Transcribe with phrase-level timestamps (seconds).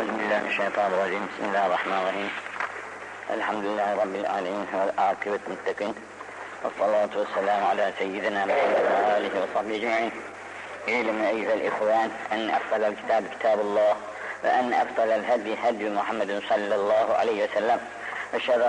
[0.00, 1.28] أعوذ بالله من الشيطان الرجيم.
[1.30, 2.30] بسم الله الرحمن الرحيم.
[3.36, 5.94] الحمد لله رب العالمين والعاقبة المتقين
[6.64, 10.12] والصلاة والسلام على سيدنا محمد وآله وصحبه أجمعين.
[10.88, 13.92] اعلم أيها الإخوان أن أفضل الكتاب كتاب الله
[14.44, 17.80] وأن أفضل الهدي هدي محمد صلى الله عليه وسلم.
[18.34, 18.62] وشر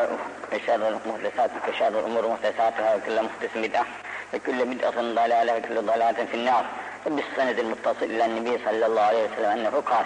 [0.54, 3.86] وشر المحدثات وشر الأمور محدثاتها وكل محدث بدعة
[4.34, 6.66] وكل بدعة ضلالة وكل ضلالة في النار.
[7.06, 10.06] وبالسند المتصل إلى النبي صلى الله عليه وسلم أنه قال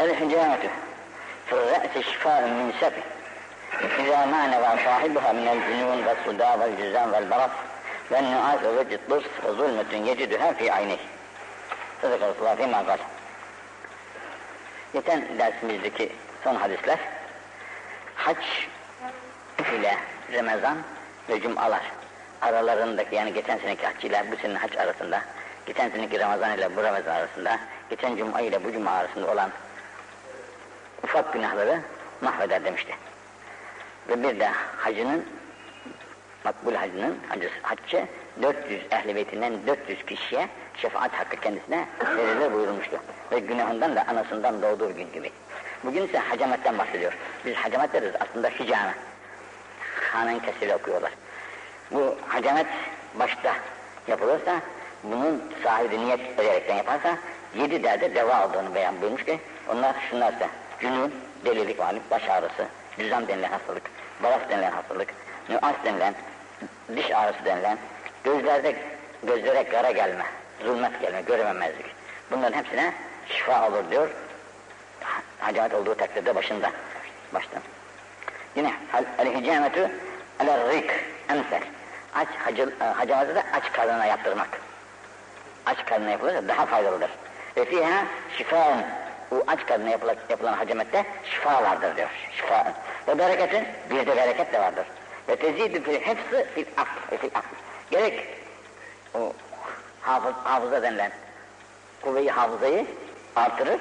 [0.00, 0.58] الحجامة
[1.46, 3.02] في الرأس شفاء من سفه
[3.98, 7.50] إذا ما نوى صاحبها من الجنون والصداع والجزام والبرص
[8.10, 10.98] والنعاس ووجه الضرس وظلمة يجدها في عينيه
[12.02, 12.98] صدق رسول الله فيما قال
[14.92, 16.12] Geçen dersimizdeki
[16.44, 16.98] son hadisler
[18.14, 18.36] hac
[19.78, 19.96] ile
[20.32, 20.78] Ramazan
[21.28, 21.80] ve Cumalar
[22.42, 25.22] aralarındaki yani geçen seneki hac ile bu senenin hac arasında,
[25.66, 27.58] geçen seneki Ramazan ile bu Ramazan arasında,
[27.90, 29.50] geçen Cuma ile bu Cuma arasında olan
[31.03, 31.81] ufak günahları
[32.21, 32.95] mahveder demişti.
[34.09, 35.25] Ve bir de hacının,
[36.43, 38.05] makbul hacının, hacı, haccı
[38.41, 41.87] 400 ehli beytinden 400 kişiye şefaat hakkı kendisine
[42.17, 42.99] verilir buyurmuştu.
[43.31, 45.31] Ve günahından da anasından doğduğu gün gibi.
[45.83, 47.13] Bugün ise hacametten bahsediyor.
[47.45, 48.93] Biz hacamet deriz aslında hicame.
[50.11, 51.11] Hanen kesiri okuyorlar.
[51.91, 52.67] Bu hacamet
[53.15, 53.53] başta
[54.07, 54.61] yapılırsa,
[55.03, 57.17] bunun sahibi niyet ederekten yaparsa,
[57.55, 60.47] yedi derde deva olduğunu beyan buyurmuş ki, onlar şunlarsa,
[60.81, 61.13] cünun,
[61.45, 63.83] delilik var, baş ağrısı, cüzam denilen hastalık,
[64.23, 65.09] baras denilen hastalık,
[65.49, 66.13] nüas denilen,
[66.95, 67.77] diş ağrısı denilen,
[68.23, 68.75] gözlerde
[69.23, 70.25] gözlere kara gelme,
[70.63, 71.85] zulmet gelme, görememezlik.
[72.31, 72.93] Bunların hepsine
[73.29, 74.09] şifa olur diyor.
[75.39, 76.71] Hacamet olduğu takdirde başında.
[77.33, 77.61] Baştan.
[78.55, 78.73] Yine
[79.19, 79.89] el-hicametu
[80.39, 80.91] el-rik
[81.29, 81.61] emsel.
[82.15, 84.61] Aç hacı, hacameti de aç karnına yaptırmak.
[85.65, 87.09] Aç karnına yapılırsa daha faydalıdır.
[87.57, 88.05] Ve fiha
[88.37, 88.83] şifaun.
[89.31, 92.09] Bu aç karnına yapılan, yapılan hacamette şifa vardır diyor.
[92.35, 92.73] Şifa.
[93.07, 94.85] Ve bereketin bir de bereket de vardır.
[95.29, 97.17] Ve tezidü fil hepsi fil akl.
[97.17, 97.47] Fil akl.
[97.91, 98.27] Gerek
[99.13, 99.33] o
[100.01, 101.11] hafız, hafıza denilen
[102.01, 102.85] kuvveyi hafızayı
[103.35, 103.79] artırır,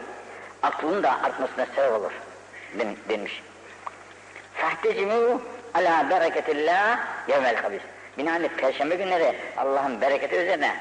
[0.62, 2.12] aklının da artmasına sebep olur
[3.08, 3.42] demiş.
[4.54, 5.42] Fahtecimu
[5.74, 6.98] ala bereketillah
[7.28, 7.82] yevmel habis.
[8.18, 10.76] Binaenli perşembe günleri Allah'ın bereketi üzerine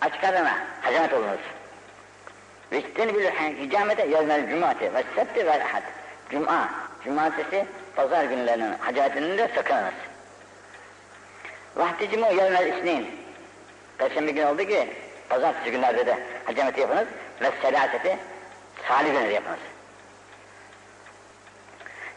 [0.00, 1.40] aç karnına hacamet olunuz.
[2.71, 3.25] Ve istenibül
[3.63, 5.83] hicamete yevmel cumati ve sebti vel ahad.
[6.29, 6.69] Cuma,
[7.03, 7.65] cumartesi,
[7.95, 9.93] pazar günlerinin hacatinin de sakınınız.
[11.75, 13.07] Vahticimu yevmel isnin.
[13.97, 14.89] Perşembe günü oldu ki,
[15.29, 17.07] pazartesi günlerde de hacameti yapınız
[17.41, 18.17] ve selaseti
[18.87, 19.59] salih günleri yapınız.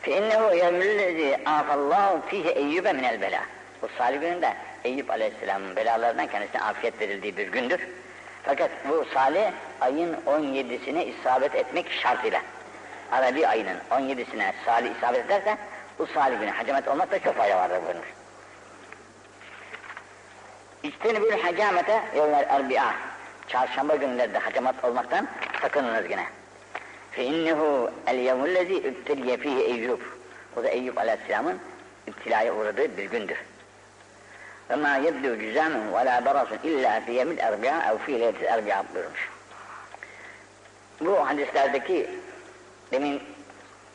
[0.04, 3.40] فَاِنَّهُ يَوْمُ الَّذ۪ي آفَ اللّٰهُ ف۪يهِ اَيُّبَ مِنَ الْبَلَى
[3.82, 4.54] Bu salih gününde
[4.84, 7.80] Eyüp Aleyhisselam'ın belalarından kendisine afiyet verildiği bir gündür.
[8.43, 12.41] Fakat bu salih ayın 17'sine isabet etmek şartıyla.
[13.11, 15.57] Arabi ayının 17'sine salih isabet ederse
[15.99, 18.07] bu salih günü hacamet olmakta çok fayda vardır buyurmuş.
[20.83, 22.95] İçtenibül hacamete yevmel erbi'a.
[23.47, 25.27] Çarşamba günlerde hacamat olmaktan
[25.61, 26.25] sakınınız yine.
[27.11, 29.99] Fe innehu el yevmullezi übteliye fihi Eyyub.
[30.57, 31.59] O da Eyyub aleyhisselamın
[32.07, 33.37] iptilaya uğradığı bir gündür.
[34.69, 39.29] Yebdu cüzamun ve la barasun illa fi yemil erbi'a ev fi leyletil erbi'a buyurmuş.
[40.99, 42.09] Bu hadislerdeki
[42.91, 43.23] demin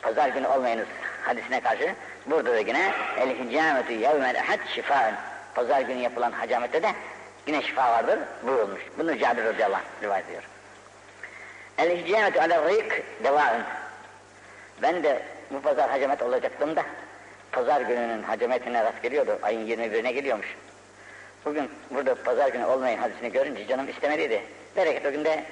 [0.01, 0.87] pazar günü olmayınız
[1.21, 1.95] hadisine karşı
[2.25, 5.13] burada da yine el hicametu yevmel ehad şifaun
[5.55, 6.91] pazar günü yapılan hacamette de
[7.47, 8.81] yine şifa vardır buyurulmuş.
[8.97, 10.43] Bunu Cabir radıyallahu anh rivayet ediyor.
[11.77, 13.63] El hicametu ala rik devaun.
[14.81, 16.83] Ben de bu pazar hacamet olacaktım da
[17.53, 19.39] pazar gününün hacametine rast geliyordu.
[19.43, 20.55] Ayın 21'ine geliyormuş.
[21.45, 24.43] Bugün burada pazar günü olmayın hadisini görünce canım istemediydi.
[24.75, 25.43] Bereket o günde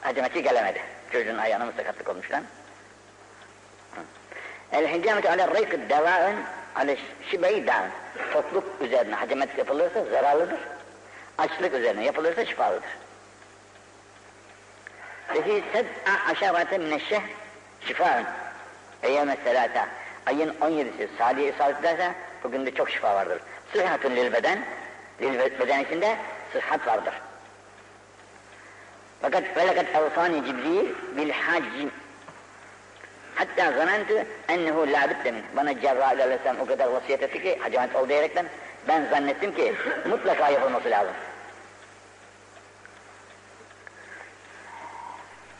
[0.00, 0.80] hacameti gelemedi.
[1.12, 2.44] Çocuğun ayağına mı sakatlık olmuş lan?
[4.72, 6.36] El hicametu ala rik devaun
[6.76, 6.96] ala
[7.30, 7.90] şibeyi dağın.
[8.32, 10.60] Tokluk üzerine hacamet yapılırsa zararlıdır.
[11.38, 12.90] Açlık üzerine yapılırsa şifalıdır.
[15.34, 17.22] Ve fi sed'a aşarate mineşşeh
[17.86, 18.24] şifaun.
[19.02, 19.99] Eyyeme selata.
[20.26, 22.12] Ayın 17'si Sadiye isabet ederse
[22.44, 23.40] bugün de çok şifa vardır.
[23.72, 24.64] Sıhhatun lil beden.
[25.22, 26.16] Lil beden içinde
[26.52, 27.14] sıhhat vardır.
[29.22, 31.90] Fakat felekat evsani Cibril bil haccim
[33.34, 34.14] Hatta zanentu
[34.48, 35.44] ennehu la budde min.
[35.56, 38.46] Bana Cebrail aleyhisselam o kadar vasiyet etti ki hacamet ol diyerekten
[38.88, 39.74] ben zannettim ki
[40.08, 41.12] mutlaka yapılması lazım.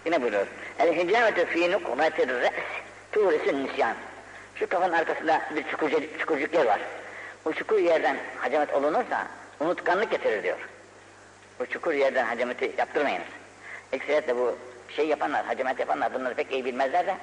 [0.04, 0.46] Yine buyuruyor.
[0.78, 2.52] El hicametu fi nukmatir re's
[3.12, 3.94] turisin nisyan.
[4.60, 6.80] Şu kafanın arkasında bir çukurcuk, çukurcuk yer var.
[7.44, 9.26] Bu çukur yerden hacamet olunursa
[9.60, 10.58] unutkanlık getirir diyor.
[11.60, 13.26] Bu çukur yerden hacameti yaptırmayınız.
[13.92, 14.56] Ekseriyetle bu
[14.96, 17.16] şey yapanlar, hacamet yapanlar bunları pek iyi bilmezler de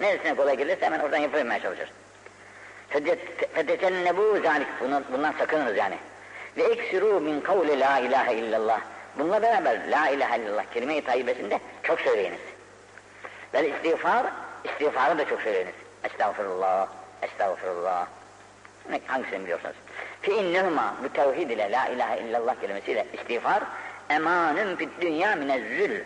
[0.00, 1.92] neresine kolay gelirse hemen oradan yapıvermeye çalışır.
[3.54, 4.68] Fetecennebu zalik.
[4.80, 5.34] Bundan, bundan
[5.76, 5.96] yani.
[6.56, 8.80] Ve eksiru min kavli la ilahe illallah.
[9.18, 12.40] Bununla beraber la ilahe illallah kelime-i tayyibesinde çok söyleyiniz.
[13.54, 14.26] Ve istiğfar,
[14.64, 15.74] istiğfarı da çok söyleyiniz.
[16.04, 16.88] Estağfurullah,
[17.22, 18.06] estağfurullah.
[19.06, 19.76] Hangisini biliyorsunuz?
[20.22, 23.62] Fi innehuma bu tevhid ile la ilahe illallah kelimesiyle istiğfar
[24.10, 26.04] emanun fid dünya minezzül.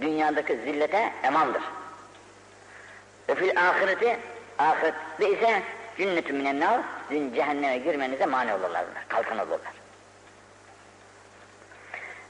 [0.00, 1.62] Dünyadaki zillete emandır.
[3.28, 4.18] Ve fil ahireti
[4.58, 5.62] ahirette ise
[5.96, 9.72] Cünnetü minen nar, sizin cehenneme girmenize mani olurlar kalkan olurlar.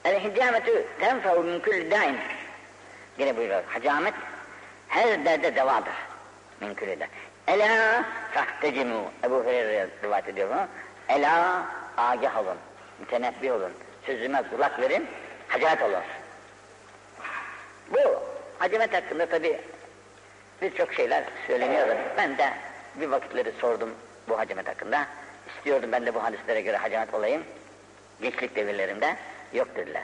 [0.04, 2.16] El hicametü tenfe'u min külli daim.
[3.18, 4.14] Yine buyuruyor, hacamet
[4.88, 5.92] her derde devadır.
[6.60, 7.10] Külli daim.
[7.46, 8.04] Ela
[8.34, 9.10] fahtecimu.
[9.24, 10.66] Ebu Hureyre rivayet ediyor bunu.
[11.08, 11.66] Ela
[11.96, 12.56] agah olun,
[13.00, 13.72] mütenebbih olun,
[14.06, 15.06] sözüme kulak verin,
[15.48, 16.02] hacamet olun.
[17.90, 18.22] Bu
[18.58, 19.60] hacamet hakkında tabi
[20.62, 21.96] birçok şeyler söyleniyor.
[22.16, 22.50] Ben de
[22.94, 23.94] bir vakitleri sordum
[24.28, 25.06] bu hacamet hakkında.
[25.48, 27.44] İstiyordum ben de bu hadislere göre hacamet olayım.
[28.20, 29.16] Gençlik devirlerimde
[29.52, 30.02] yok dediler.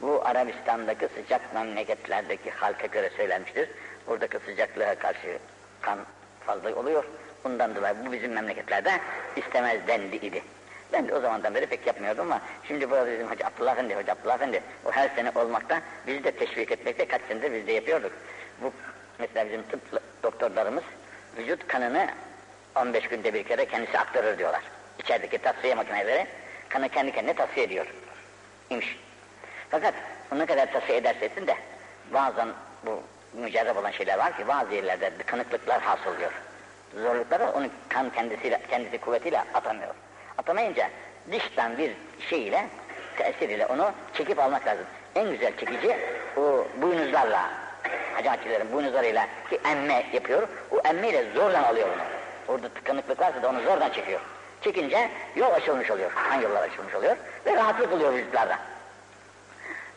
[0.00, 3.68] Bu Arabistan'daki sıcak memleketlerdeki halka göre söylenmiştir.
[4.06, 5.38] Buradaki sıcaklığa karşı
[5.80, 5.98] kan
[6.46, 7.04] fazla oluyor.
[7.44, 9.00] Bundan dolayı bu bizim memleketlerde
[9.36, 10.42] istemez dendi idi.
[10.92, 14.12] Ben de o zamandan beri pek yapmıyordum ama şimdi burada bizim Hacı Abdullah Efendi, Hacı
[14.12, 18.12] Abdullah Efendi o her sene olmakta bizi de teşvik etmekte kaç senedir biz de yapıyorduk.
[18.62, 18.72] Bu
[19.18, 19.80] mesela bizim tıp
[20.22, 20.84] doktorlarımız
[21.36, 22.08] vücut kanını
[22.74, 24.62] 15 günde bir kere kendisi aktarır diyorlar.
[24.98, 26.26] İçerideki tasfiye makineleri
[26.68, 27.86] kanı kendi kendine tasfiye ediyor.
[28.70, 28.98] İmiş.
[29.70, 29.94] Fakat
[30.36, 31.56] ne kadar tasfiye ederse etsin de
[32.12, 32.48] bazen
[32.86, 33.02] bu
[33.34, 36.32] mücerrep olan şeyler var ki bazı yerlerde tıkanıklıklar hasıl oluyor.
[36.94, 39.94] Zorlukları onu kan kendisiyle, kendisi kuvvetiyle atamıyor.
[40.38, 40.88] Atamayınca
[41.32, 41.92] dıştan bir
[42.30, 42.66] şeyle,
[43.16, 44.84] tesiriyle onu çekip almak lazım.
[45.14, 45.96] En güzel çekici
[46.36, 47.50] o boynuzlarla,
[48.14, 50.48] hacamatçilerin boynuzlarıyla ki emme yapıyor.
[50.70, 52.02] O emmeyle zorla alıyor onu.
[52.54, 54.20] Orada tıkanıklık varsa da onu zordan çekiyor.
[54.62, 56.12] Çekince yol açılmış oluyor.
[56.14, 57.16] Kan yollar açılmış oluyor
[57.46, 58.58] ve rahatlık oluyor vücutlarda.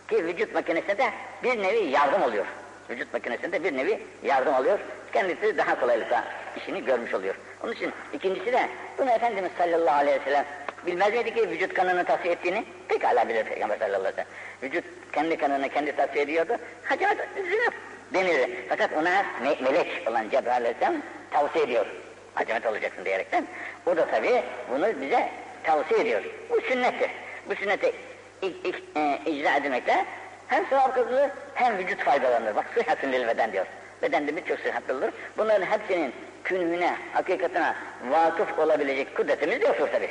[0.09, 1.09] Ki vücut makinesine de
[1.43, 2.45] bir nevi yardım oluyor.
[2.89, 4.79] Vücut makinesinde bir nevi yardım oluyor.
[5.13, 6.23] Kendisi daha kolaylıkla
[6.57, 7.35] işini görmüş oluyor.
[7.63, 10.45] Onun için ikincisi de bunu Efendimiz sallallahu aleyhi ve sellem
[10.87, 12.65] bilmez miydi ki vücut kanını tavsiye ettiğini?
[12.87, 14.27] Pekala bilir Peygamber sallallahu aleyhi ve sellem.
[14.63, 14.83] Vücut
[15.13, 16.57] kendi kanını kendi tavsiye ediyordu.
[16.83, 17.73] Hacamet zünüp
[18.13, 18.49] denir.
[18.69, 20.95] Fakat ona me melek olan Cebrail aleyhisselam
[21.31, 21.85] tavsiye ediyor.
[22.33, 23.47] Hacamet olacaksın diyerekten.
[23.85, 25.29] O da tabii bunu bize
[25.63, 26.23] tavsiye ediyor.
[26.49, 27.09] Bu sünnettir.
[27.49, 27.93] Bu sünneti
[28.95, 30.05] e, icra edilmekle
[30.47, 32.55] hem sevap kazanılır hem vücut faydalanır.
[32.55, 33.65] Bak sıhhatın lil beden diyor.
[34.01, 35.09] Bedende birçok sıhhatli olur.
[35.37, 36.13] Bunların hepsinin
[36.43, 37.73] künhüne, hakikatine
[38.09, 40.09] vakıf olabilecek kudretimiz yoktur tabi.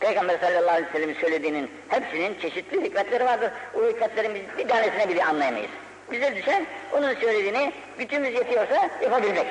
[0.00, 3.50] Peygamber sallallahu aleyhi ve sellem'in söylediğinin hepsinin çeşitli hikmetleri vardır.
[3.74, 5.70] O hikmetlerin bir tanesine bile anlayamayız.
[6.12, 9.46] Bize düşen onun söylediğini gücümüz yetiyorsa yapabilmek.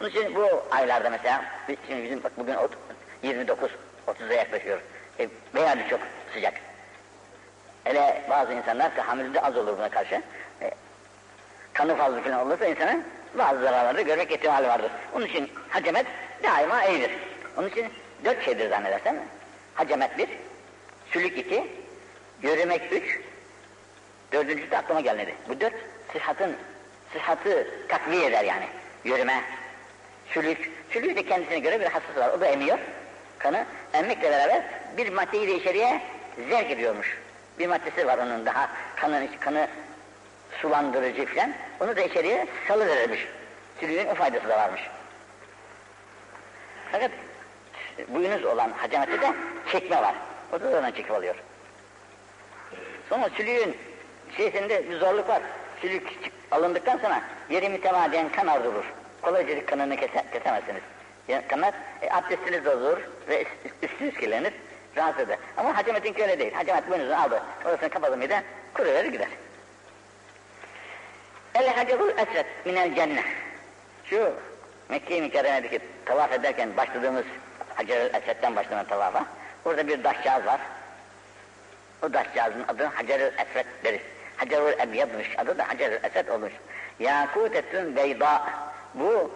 [0.00, 1.44] Onun için bu aylarda mesela,
[1.88, 2.56] şimdi bizim bak bugün
[3.22, 3.70] 29,
[4.06, 4.78] 30'a yaklaşıyor.
[5.20, 6.00] E, veya çok
[6.34, 6.54] sıcak.
[7.88, 10.22] Hele bazı insanlar tahammülü az olur buna karşı.
[10.62, 10.70] E,
[11.72, 13.04] kanı fazla falan olursa insanın
[13.34, 14.90] bazı zararları görmek ihtimali vardır.
[15.14, 16.06] Onun için hacemet
[16.42, 17.10] daima iyidir.
[17.56, 17.86] Onun için
[18.24, 19.16] dört şeydir zannedersem.
[19.74, 20.28] Hacemet bir,
[21.10, 21.66] sülük iki,
[22.42, 23.20] yürümek üç,
[24.32, 25.34] dördüncüsü de aklıma gelmedi.
[25.48, 25.74] Bu dört
[26.12, 26.56] sıhhatın,
[27.12, 28.66] sıhhatı takviye eder yani.
[29.04, 29.42] Yürüme,
[30.30, 32.28] sülük, sülük de kendisine göre bir hassası var.
[32.28, 32.78] O da emiyor
[33.38, 33.64] kanı.
[33.92, 34.62] Emmekle beraber
[34.96, 36.00] bir maddeyi de içeriye
[36.50, 37.18] zerk ediyormuş.
[37.58, 39.68] Bir maddesi var onun daha kanın, kanı
[40.60, 41.52] sulandırıcı falan.
[41.80, 43.28] Onu da içeriye salıverirmiş.
[43.80, 44.80] Sülüğün o faydası da varmış.
[46.92, 47.10] Fakat
[48.08, 49.32] buyunuz olan hacamette de
[49.72, 50.14] çekme var.
[50.52, 51.34] O da oradan çekip alıyor.
[53.08, 53.76] Sonra sülüğün
[54.36, 55.42] şeysinde bir zorluk var.
[55.80, 58.86] Sülük alındıktan sonra yeri mütemadiyen kan ardılır.
[59.22, 60.82] Kolayca kanını kese, kesemezsiniz.
[61.28, 62.98] Yani kanar, e, abdestiniz olur
[63.28, 63.44] ve
[63.82, 64.52] üstünüz kirlenir,
[64.98, 65.38] rahatsız eder.
[65.56, 66.52] Ama hacametinki öyle değil.
[66.52, 68.34] Hacamet boynuzunu aldı, orasını kapadı mıydı,
[68.74, 69.28] kuruverir gider.
[71.54, 73.24] El hacerul esret minel cennet.
[74.04, 74.32] Şu
[74.88, 77.24] Mekke-i Mükerreme'deki tavaf ederken başladığımız
[77.74, 79.24] Hacer-ül Esved'den başlanan tavafa,
[79.64, 80.60] orada bir daşcağız var.
[82.02, 84.00] O daşcağızın adı Hacer-ül Esved deriz.
[84.36, 86.52] Hacer-ül Ebyad'mış, adı da Hacer-ül Esved olmuş.
[86.98, 88.42] Yakutetün beyda,
[88.94, 89.30] bu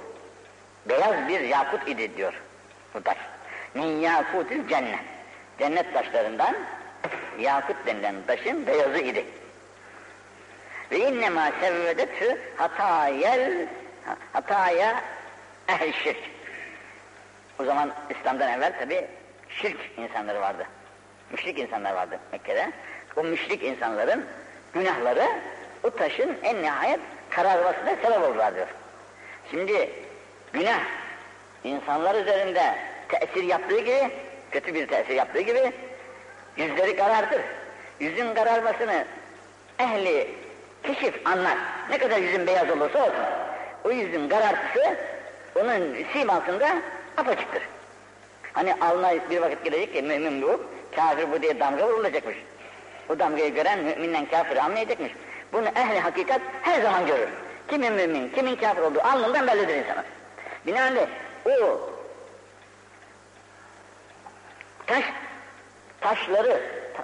[0.87, 2.35] beyaz bir yakut idi diyor
[2.95, 3.17] bu taş.
[3.75, 5.01] Min yakutil cennet.
[5.59, 6.57] Cennet taşlarından
[7.39, 9.25] yakut denilen taşın beyazı idi.
[10.91, 13.69] Ve innemâ sevvedetü hatayel
[14.33, 15.05] hataya
[15.69, 16.19] ehl şirk.
[17.59, 19.07] O zaman İslam'dan evvel tabi
[19.49, 20.67] şirk insanları vardı.
[21.31, 22.73] Müşrik insanlar vardı Mekke'de.
[23.17, 24.25] O müşrik insanların
[24.75, 25.29] günahları
[25.83, 28.67] o taşın en nihayet kararmasına sebep olurlar diyor.
[29.51, 29.91] Şimdi
[30.53, 30.81] günah
[31.65, 32.75] insanlar üzerinde
[33.09, 34.11] tesir yaptığı gibi,
[34.53, 35.73] kötü bir tesir yaptığı gibi
[36.57, 37.41] yüzleri karartır.
[38.01, 39.05] Yüzün kararmasını
[39.79, 40.29] ehli
[40.83, 41.59] keşif anlar.
[41.91, 43.25] Ne kadar yüzün beyaz olursa olsun.
[43.85, 44.97] O yüzün karartısı
[45.55, 46.69] onun simasında
[47.17, 47.63] apaçıktır.
[48.53, 50.61] Hani alnına bir vakit gelecek ki mümin bu,
[50.97, 52.37] kafir bu diye damga vurulacakmış.
[53.09, 55.13] O damgayı gören müminden kafir anlayacakmış.
[55.53, 57.29] Bunu ehli hakikat her zaman görür.
[57.69, 60.05] Kimin mümin, kimin kafir olduğu alnından bellidir insana.
[60.67, 61.07] Binaenaleyh
[61.47, 61.92] o
[64.87, 65.05] taş,
[66.01, 66.61] taşları,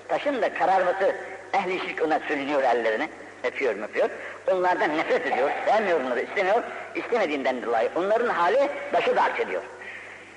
[0.08, 1.14] taşın da kararması
[1.52, 3.08] ehli şirk ona sürünüyor ellerini,
[3.44, 4.10] öpüyor öpüyor.
[4.46, 6.62] Onlardan nefret ediyor, sevmiyor onları, istemiyor.
[6.94, 9.62] İstemediğinden dolayı onların hali daşı da ediyor.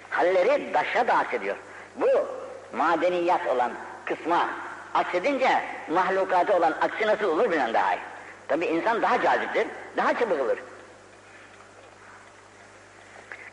[0.10, 1.56] Halleri daşa da ediyor.
[1.96, 2.08] Bu
[2.78, 3.72] madeniyat olan
[4.06, 4.50] kısma
[4.94, 5.50] aksedince
[5.90, 8.00] mahlukatı olan aksi nasıl olur bilen daha iyi.
[8.48, 9.68] Tabi insan daha caziptir,
[9.98, 10.58] daha çabuk olur.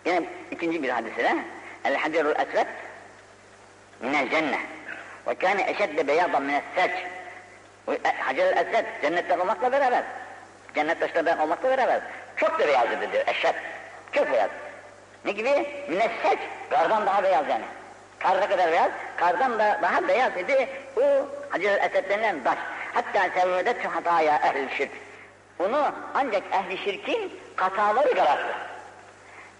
[0.04, 1.44] Yine ikinci bir hadise
[1.84, 2.66] El hacerul esved
[4.02, 4.60] cennet
[5.26, 6.90] ve kâne eşedde beyadan minel seç
[8.18, 10.02] Hacer-ül Esved cennetten olmakla beraber
[10.74, 12.00] cennet taşlarından olmakla beraber
[12.36, 13.54] çok da beyaz diyor eşed
[14.12, 14.50] çok beyaz
[15.24, 15.84] ne gibi?
[15.88, 16.38] Münesseç
[16.70, 17.64] kardan daha beyaz yani
[18.18, 21.02] kar ne kadar beyaz kardan da daha beyaz idi o
[21.50, 22.58] Hacer-ül Esved denilen taş
[22.94, 24.90] hatta sevvedet hataya ehl şirk
[25.58, 28.54] onu ancak ehli şirkin hataları kararttı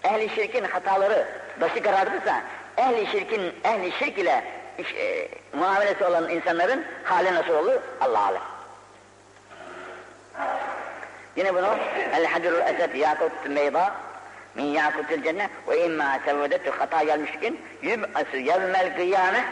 [0.05, 1.27] ehli şirkin hataları
[1.61, 2.43] başı karardıysa
[2.79, 4.45] ehli şirkin ehli şirk ile
[4.79, 7.81] e, muamelesi olan insanların hali nasıl olur?
[8.01, 8.43] Allah alem.
[11.37, 11.77] Yine bunu
[12.17, 13.95] el hadirul esed yakut meyda
[14.55, 19.45] min yakutil cennet ve imma sevvedetu hata gelmişkin yub'asu yevmel kıyame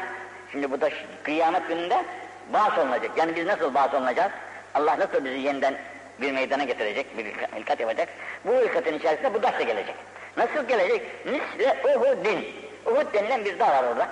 [0.52, 0.90] şimdi bu da
[1.22, 2.04] kıyamet gününde
[2.52, 3.10] bağış olunacak.
[3.16, 4.32] Yani biz nasıl bağış olunacağız?
[4.74, 5.74] Allah nasıl bizi yeniden
[6.20, 7.24] bir meydana getirecek, bir
[7.56, 8.08] hilkat yapacak.
[8.44, 9.94] Bu hilkatın içerisinde bu da gelecek.
[10.36, 11.26] Nasıl gelecek?
[11.26, 12.65] Nisle Uhud'in.
[12.86, 14.08] Uhud denilen bir dağ var orada.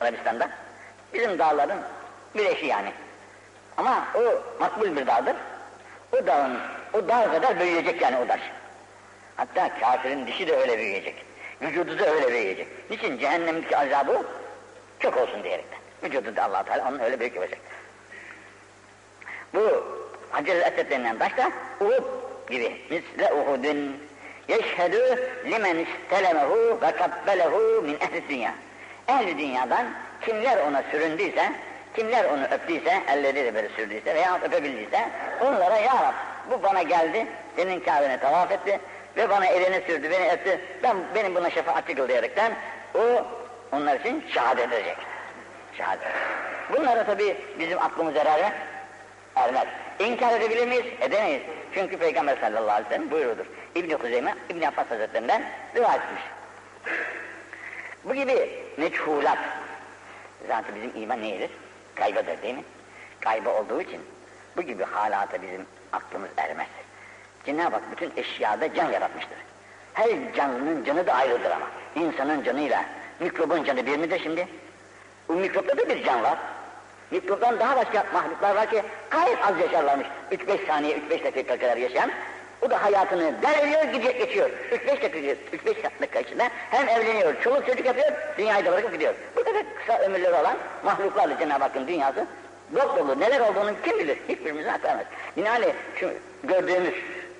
[0.00, 0.50] Arabistan'da.
[1.14, 1.78] Bizim dağların
[2.36, 2.92] bir eşi yani.
[3.76, 4.20] Ama o
[4.60, 5.36] makbul bir dağdır.
[6.12, 6.58] O dağın,
[6.92, 8.40] o dağ kadar büyüyecek yani o taş.
[9.36, 11.26] Hatta kafirin dişi de öyle büyüyecek.
[11.62, 12.90] Vücudu da öyle büyüyecek.
[12.90, 13.18] Niçin?
[13.18, 14.22] Cehennemdeki azabı
[15.00, 15.78] çok olsun diyerekten.
[16.02, 17.58] Vücudu da allah Teala onun öyle büyük yapacak.
[19.54, 19.84] Bu
[20.30, 22.04] Hacer-i Esed denilen taş da Uhud
[22.50, 22.80] gibi.
[22.90, 23.96] Misle Uhud'un
[24.48, 28.54] yeşhedü limen istelemehu ve kabbelehu min ehli dünya.
[29.08, 29.86] Ehli dünyadan
[30.20, 31.52] kimler ona süründüyse,
[31.96, 35.08] kimler onu öptüyse, elleri böyle sürdüyse veya öpebildiyse
[35.40, 36.14] onlara ya Rab
[36.50, 38.80] bu bana geldi, senin Kabe'ne tavaf etti
[39.16, 42.52] ve bana elini sürdü, beni öptü, ben, benim buna şefaatçi kıl diyerekten
[42.94, 43.00] o
[43.72, 44.96] onlar için şehadet edecek.
[45.76, 46.06] Şehadet.
[46.72, 48.52] Bunlara tabi bizim aklımız erer
[49.36, 49.66] Ermez.
[49.98, 50.84] İnkar edebilir miyiz?
[51.00, 51.42] Edemeyiz.
[51.74, 53.46] Çünkü Peygamber sallallahu aleyhi ve sellem buyurudur.
[53.74, 55.42] İbn-i Kuzeyme, İbn-i Abbas Hazretlerinden
[55.76, 56.22] rivayet etmiş.
[58.04, 59.38] Bu gibi meçhulat,
[60.48, 61.50] zaten bizim iman neyidir?
[61.94, 62.64] Kaybadır değil mi?
[63.20, 64.00] Kayba olduğu için
[64.56, 66.66] bu gibi halata bizim aklımız ermez.
[67.46, 69.38] Cenab-ı Hak bütün eşyada can yaratmıştır.
[69.94, 71.66] Her canlının canı da ayrıdır ama.
[71.94, 72.84] İnsanın canıyla
[73.20, 74.48] mikrobun canı bir midir şimdi?
[75.28, 76.38] Bu mikropta da bir can var.
[77.10, 80.06] Mikroptan daha başka mahluklar var ki gayet az yaşarlarmış.
[80.32, 82.10] 3-5 saniye, 3-5 dakika kadar yaşayan.
[82.62, 84.50] O da hayatını veriyor, gidiyor, geçiyor.
[84.72, 89.14] 3-5 dakika, 3-5 dakika içinde hem evleniyor, çoluk çocuk yapıyor, dünyayı da bırakıp gidiyor.
[89.36, 92.26] Bu kadar kısa ömürleri olan mahluklarla Cenab-ı Hakk'ın dünyası
[92.74, 93.20] dop dolu.
[93.20, 94.18] Neler olduğunu kim bilir?
[94.28, 95.06] Hiçbirimizin aklı ermez.
[95.36, 96.10] Binaenaleyh şu
[96.44, 96.94] gördüğümüz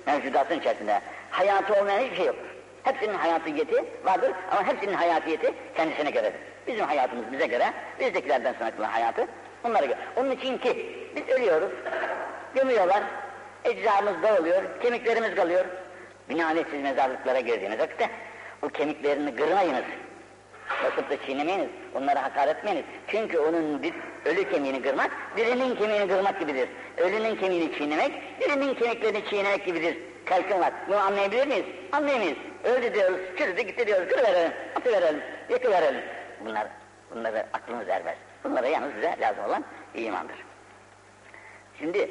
[0.07, 2.35] mevcudatın içerisinde hayatı olmayan hiçbir şey yok.
[2.83, 6.39] Hepsinin hayatiyeti vardır ama hepsinin hayatiyeti kendisine göredir.
[6.67, 9.27] Bizim hayatımız bize göre, bizdekilerden sonraki hayatı
[9.65, 9.97] onlara göre.
[10.15, 11.71] Onun için ki biz ölüyoruz,
[12.55, 13.03] gömüyorlar,
[13.63, 15.65] eczamız dağılıyor, kemiklerimiz kalıyor.
[16.29, 18.09] Binaenaleyh siz mezarlıklara girdiğiniz vakitte
[18.61, 19.83] o kemiklerini kırmayınız.
[20.83, 22.85] Basıp da çiğnemeyiniz, onlara hakaret etmeyiniz.
[23.07, 23.93] Çünkü onun bir,
[24.25, 26.69] ölü kemiğini kırmak, birinin kemiğini kırmak gibidir.
[26.97, 29.97] Ölünün kemiğini çiğnemek, birinin kemiklerini çiğnemek gibidir.
[30.25, 30.73] Kalkın var.
[30.87, 31.65] Bunu anlayabilir miyiz?
[31.91, 32.37] Anlayamayız.
[32.63, 36.01] Öldü diyoruz, çürüdü gitti diyoruz, kırıverelim, atıverelim, yakıverelim.
[36.45, 36.67] Bunlar,
[37.15, 38.15] bunları aklımız ermez.
[38.45, 39.63] Bunlara yalnız bize lazım olan
[39.95, 40.35] imandır.
[41.79, 42.09] Şimdi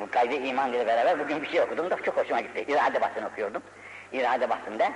[0.00, 2.64] bu kaydı iman ile beraber bugün bir şey okudum da çok hoşuma gitti.
[2.68, 3.62] İrade bahsini okuyordum.
[4.12, 4.92] İrade bahsinde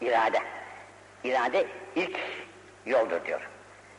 [0.00, 0.38] irade.
[1.24, 1.66] İrade
[1.96, 2.18] ilk
[2.86, 3.40] yoldur diyor.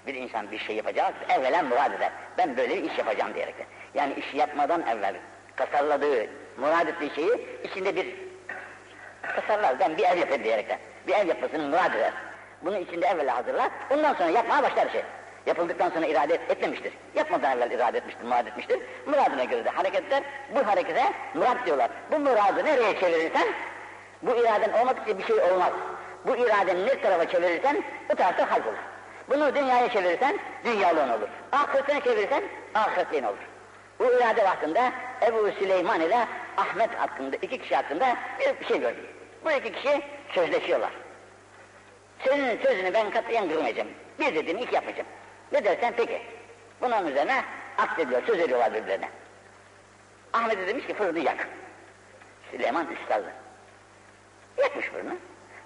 [0.07, 2.11] Bir insan bir şey yapacak, evvela murad eder.
[2.37, 3.65] Ben böyle bir iş yapacağım diyerekten.
[3.93, 5.15] Yani işi yapmadan evvel
[5.55, 6.27] tasarladığı,
[6.57, 8.15] murad ettiği şeyi içinde bir
[9.35, 9.79] tasarlar.
[9.79, 10.79] Ben bir ev yapayım diyerekten.
[11.07, 12.13] Bir ev yapmasını murad eder.
[12.61, 15.03] Bunu içinde evvela hazırlar, ondan sonra yapmaya başlar şey.
[15.49, 16.93] Yapıldıktan sonra irade etmemiştir.
[17.15, 18.79] Yapmadan evvel irade etmiştir, murad etmiştir.
[19.05, 20.23] Muradına göre de hareketler,
[20.55, 21.89] bu harekete murad diyorlar.
[22.11, 23.47] Bu muradı nereye çevirirsen,
[24.21, 25.71] bu iraden olmadıkça bir şey olmaz.
[26.25, 28.77] Bu iradeni ne tarafa çevirirsen, bu tarafta hal olur.
[29.29, 31.27] Bunu dünyaya çevirirsen, dünyalığın olur.
[31.51, 32.43] Ahiretine çevirirsen,
[32.75, 33.47] ahiretliğin olur.
[33.99, 34.91] Bu irade hakkında
[35.21, 36.25] Ebu Süleyman ile
[36.57, 38.15] Ahmet hakkında, iki kişi hakkında
[38.61, 39.05] bir şey gördüm.
[39.45, 40.01] Bu iki kişi
[40.33, 40.91] sözleşiyorlar.
[42.25, 43.89] Senin sözünü ben katiyen kırmayacağım.
[44.19, 45.07] Bir dediğini iki yapacağım.
[45.51, 46.21] Ne dersen peki.
[46.81, 47.43] Bunun üzerine
[47.77, 49.09] aksediyor, söz ediyorlar birbirlerine.
[50.33, 51.47] Ahmet'e demiş ki fırını yak.
[52.51, 53.33] Süleyman üstadı.
[54.57, 55.15] Yakmış fırını.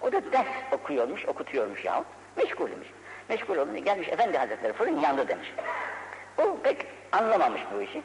[0.01, 2.05] O da ders okuyormuş, okutuyormuş yahu.
[2.35, 2.87] Meşgulmüş.
[3.29, 5.53] Meşgul olunca gelmiş efendi hazretleri fırın yandı demiş.
[6.37, 8.01] O pek anlamamış bu işi.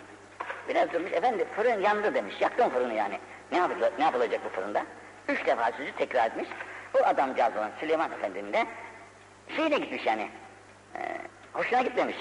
[0.69, 2.35] Biraz durmuş efendi fırın yandı demiş.
[2.41, 3.19] Yaktın fırını yani.
[3.53, 4.83] Ne, yapılacak, ne yapılacak bu fırında?
[5.29, 6.49] Üç defa sözü tekrar etmiş.
[6.95, 8.67] Bu adamcağız olan Süleyman Efendi'nin de
[9.57, 10.31] şeyine gitmiş yani.
[10.95, 11.01] E,
[11.53, 12.17] hoşuna gitmemiş.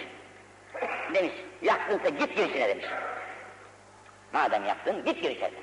[1.14, 1.32] Demiş
[1.62, 2.86] yaktınsa git girişine demiş.
[4.34, 5.54] Madem yaktın git gir içeri.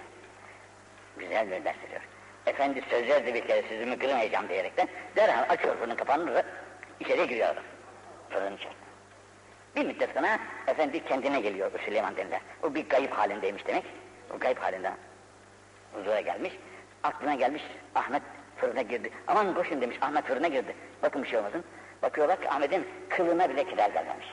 [1.17, 2.01] Güzel bir ders veriyor.
[2.47, 6.43] Efendi söz verdi bir kere sözümü kırmayacağım diyerekten derhal açıyor fırının kapağını
[7.01, 7.65] içeriye giriyor adam.
[8.31, 8.85] Fırının içerisine.
[9.77, 12.41] Bir müddet sonra efendi kendine geliyor o Süleyman denilen.
[12.63, 13.85] O bir kayıp halindeymiş demek.
[14.31, 14.97] O kayıp halinden
[15.93, 16.53] huzura gelmiş.
[17.03, 17.63] Aklına gelmiş
[17.95, 18.23] Ahmet
[18.57, 19.11] fırına girdi.
[19.27, 20.77] Aman koşun demiş Ahmet fırına girdi.
[21.03, 21.65] Bakın bir şey olmasın.
[22.05, 24.27] Bakıyorlar ki Ahmet'in kılına bile keder gelmemiş.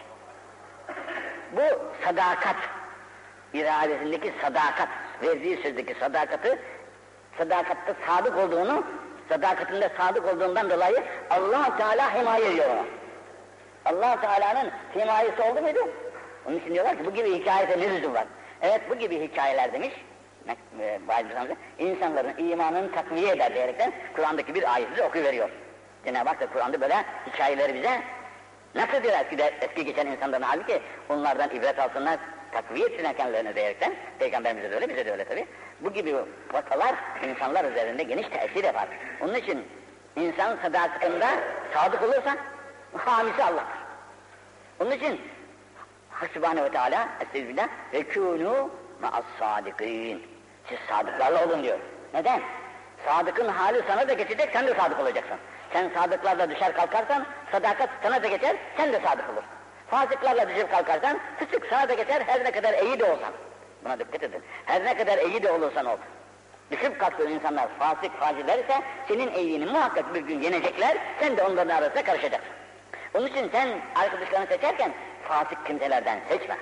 [1.52, 1.62] Bu
[2.06, 2.56] sadakat,
[3.54, 4.88] iradesindeki sadakat,
[5.24, 6.60] verdiği sözdeki sadakati,
[7.38, 8.84] sadakatte sadık olduğunu,
[9.30, 12.84] sadakatinde sadık olduğundan dolayı allah Teala himaye ediyor ona.
[13.86, 15.80] allah Teala'nın himayesi oldu muydu?
[16.46, 18.26] Onun için diyorlar ki bu gibi hikayete ne lüzum var?
[18.62, 19.94] Evet bu gibi hikayeler demiş,
[21.08, 25.50] bazı insanların imanını takviye eder diyerekten Kur'an'daki bir ayeti okuyuveriyor.
[26.06, 28.02] Cenab-ı Hak da Kur'an'da böyle hikayeleri bize
[28.76, 32.20] nasıl diyor eski, eski geçen insanların halbuki onlardan ibret alsınlar,
[32.52, 35.48] takviye etsinler kendilerine diyerekten Peygamberimize de öyle, bize de öyle tabi.
[35.82, 36.16] Bu gibi
[36.54, 36.96] vakalar
[37.30, 38.88] insanlar üzerinde geniş tesir yapar.
[39.22, 39.68] Onun için
[40.16, 41.28] insan sadakatinde
[41.74, 42.38] sadık olursa
[42.98, 43.82] hamisi Allah'tır.
[44.80, 45.22] Onun için
[46.10, 48.70] Hak ve Teala Estağfirullah ve kûnû
[49.02, 50.24] ma'as sadikin.
[50.70, 51.80] Siz sadıklarla olun diyor.
[52.14, 52.42] Neden?
[53.06, 55.38] Sadıkın hali sana da geçecek, sen de sadık olacaksın.
[55.74, 59.50] Sen sadıklarla düşer kalkarsan, sadakat sana da geçer, sen de sadık olursun.
[59.88, 63.34] Fasıklarla düşüp kalkarsan, fısık sana da geçer, her ne kadar iyi de olsan.
[63.84, 64.44] Buna dikkat edin.
[64.66, 65.98] Her ne kadar iyi de olursan ol.
[66.72, 71.76] Düşüp kalktığın insanlar fasık, faciler ise senin iyiliğini muhakkak bir gün yenecekler, sen de onların
[71.76, 72.52] arasında karışacaksın.
[73.14, 74.92] Onun için sen arkadaşlarını seçerken
[75.24, 76.58] fasık kimselerden seçme.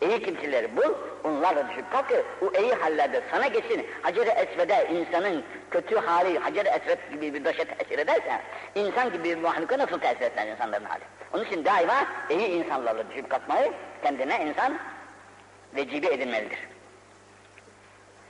[0.00, 3.86] İyi kimseleri bul, onlarla düşüp ki o iyi hallerde sana geçsin.
[4.02, 8.40] Hacer-i Esved'e insanın kötü hali Hacer-i Esved gibi bir daşa tesir ederse,
[8.74, 11.02] insan gibi bir mahluka nasıl tesir etmez insanların hali?
[11.32, 14.78] Onun için daima iyi insanlarla düşüp kalkmayı kendine insan
[15.76, 16.58] vecibe edinmelidir.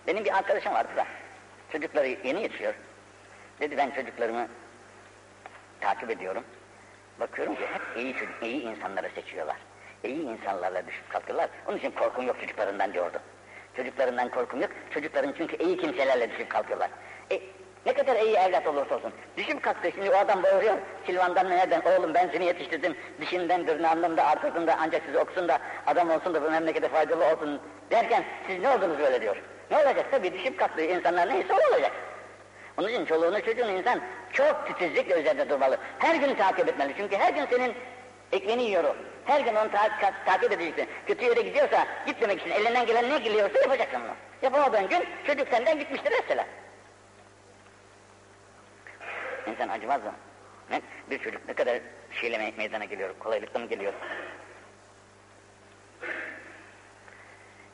[0.07, 1.07] Benim bir arkadaşım vardı da,
[1.73, 2.75] çocukları yeni yetişiyor.
[3.61, 4.49] Dedi ben çocuklarımı
[5.81, 6.45] takip ediyorum.
[7.21, 9.57] Bakıyorum ki hep iyi, iyi insanları seçiyorlar
[10.05, 11.49] iyi insanlarla düşüp kalkıyorlar.
[11.69, 13.19] Onun için korkum yok çocuklarından diyordu.
[13.77, 14.71] Çocuklarından korkum yok.
[14.91, 16.91] Çocukların çünkü iyi kimselerle düşüp kalkıyorlar.
[17.33, 17.41] E,
[17.87, 19.13] ne kadar iyi evlat olursa olsun.
[19.37, 20.77] Düşüp kalktı şimdi o adam bağırıyor.
[21.07, 21.81] Silvan'dan nereden?
[21.81, 22.97] Oğlum ben seni yetiştirdim.
[23.21, 27.61] Dişinden, dırnağından da da ancak sizi okusun da adam olsun da bu memlekete faydalı olsun
[27.91, 29.37] derken siz ne oldunuz böyle diyor.
[29.71, 30.07] Ne olacak?
[30.11, 31.93] Tabii düşüp kalktığı insanlar neyse o olacak.
[32.79, 34.01] Onun için çoluğunu çocuğunu insan
[34.33, 35.77] çok titizlikle üzerinde durmalı.
[35.99, 36.95] Her gün takip etmeli.
[36.97, 37.75] Çünkü her gün senin
[38.33, 38.97] ekmeğini yiyor o.
[39.25, 40.89] Her gün onu ta ta takip edeceksin.
[41.07, 44.15] Kötü yere gidiyorsa gitmemek için elinden gelen ne geliyorsa yapacaksın bunu.
[44.43, 46.47] Yapamadığın gün çocuk senden gitmiştir mesela.
[49.47, 50.15] İnsan acımaz mı?
[50.71, 50.81] Ne?
[51.11, 51.81] Bir çocuk ne kadar
[52.13, 53.93] şeyle meydana geliyor, kolaylıkla mı geliyor?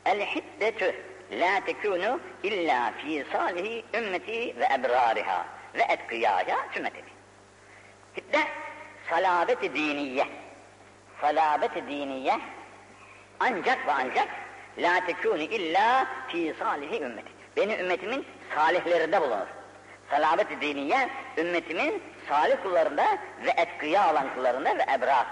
[0.05, 0.95] El hiddetü
[1.33, 7.05] la tekunu illa fi salihi ümmeti ve ebrariha ve etkiyaya sünneti.
[8.17, 8.47] Hiddet
[9.11, 10.27] salabeti diniye
[11.25, 12.41] salabet diniye
[13.41, 14.29] ancak ve ancak
[14.79, 17.33] la tekûni illa fi salihi ümmeti.
[17.57, 19.47] Benim ümmetimin salihlerinde bulunur.
[20.11, 21.09] Salabet diniye
[21.39, 23.05] ümmetimin salih kullarında
[23.45, 25.27] ve etkıya olan kullarında ve ebrar.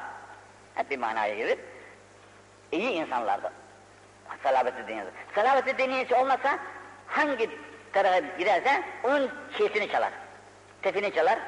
[0.74, 1.59] Hep bir manaya gelir.
[2.72, 3.52] İyi insanlarda.
[4.42, 5.11] Salabet-i diniyesi.
[5.35, 6.59] Salabet-i diniyesi olmasa
[7.07, 7.50] hangi
[7.92, 10.12] tarafa giderse onun şeysini çalar.
[10.83, 11.38] Tefini çalar.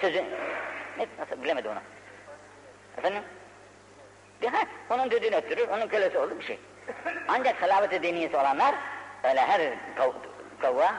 [0.00, 0.24] Sözü,
[0.98, 1.80] ne, nasıl bilemedi onu.
[3.00, 3.22] Efendim?
[4.52, 6.58] Ha, onun dediğini öttürür, onun kölesi olur bir şey.
[7.28, 8.74] Ancak salaveti diniyesi olanlar
[9.22, 9.60] öyle her
[9.96, 10.12] kov,
[10.62, 10.94] kova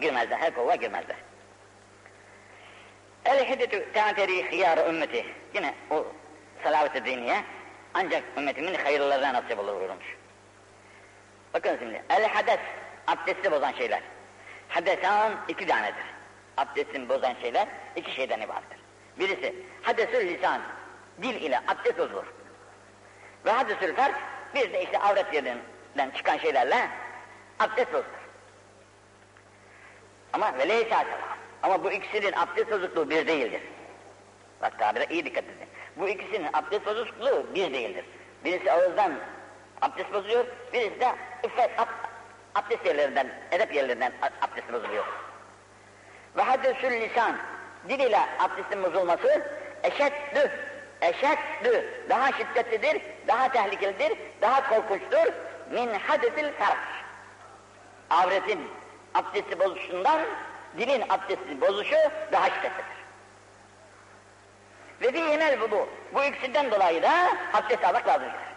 [0.00, 1.16] girmezler, her kova girmezler.
[3.24, 5.26] El hiddetü te'ateri hıyarı ümmeti.
[5.54, 6.06] Yine o
[6.62, 7.36] salavat-ı diniye
[7.94, 10.16] ancak ümmetimin hayırlarına nasip olur buyurmuş.
[11.54, 12.60] Bakın şimdi, el hades,
[13.06, 14.00] abdesti bozan şeyler.
[14.68, 16.04] Hadesan iki tanedir.
[16.56, 18.78] Abdestini bozan şeyler iki şeyden ibarettir.
[19.18, 20.62] Birisi hadesül lisan,
[21.22, 22.24] dil ile abdest bozulur.
[23.44, 24.14] Ve hadesül fark,
[24.54, 26.88] bir de işte avret yerinden çıkan şeylerle
[27.60, 28.22] abdest bozulur.
[30.32, 31.04] Ama veleysa
[31.62, 33.60] ama bu ikisinin abdest bozukluğu bir değildir.
[34.62, 35.68] Bak tabire iyi dikkat edin.
[35.96, 38.04] Bu ikisinin abdest bozukluğu bir değildir.
[38.44, 39.12] Birisi ağızdan
[39.82, 41.90] abdest bozuyor, birisi de iffet, ab,
[42.54, 45.04] abdest yerlerinden, edep yerlerinden abdest bozuluyor.
[46.36, 47.36] Ve hadesül lisan,
[47.88, 49.42] dil ile abdestin bozulması
[49.82, 50.50] eşeddü,
[51.02, 55.32] eşeddü, daha şiddetlidir, daha tehlikelidir, daha korkunçtur.
[55.70, 56.78] Min hadesil fark.
[58.10, 58.68] Avretin
[59.14, 60.20] abdesti bozuşundan
[60.78, 61.96] dilin abdesti bozuşu
[62.32, 63.02] daha şiddetlidir.
[65.02, 65.88] Ve bir yemel bu.
[66.14, 68.52] Bu ikisinden dolayı da abdest almak lazımdır.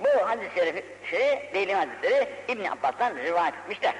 [0.00, 3.94] Bu hadis-i şerifi, şey, değilim hadisleri İbn Abbas'tan rivayet etmişler.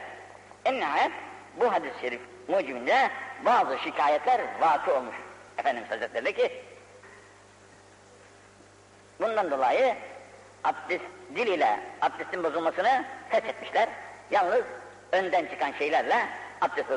[0.65, 1.12] En nihayet
[1.57, 3.11] bu hadis-i şerif mucibinde
[3.45, 5.15] bazı şikayetler vakı olmuş.
[5.62, 6.64] Efendimiz Hazretleri ki
[9.20, 9.94] bundan dolayı
[10.64, 11.05] abdest,
[11.37, 13.88] dil ile abdestin bozulmasını feshetmişler.
[14.31, 14.64] Yalnız
[15.12, 16.29] önden çıkan şeylerle
[16.61, 16.90] abdest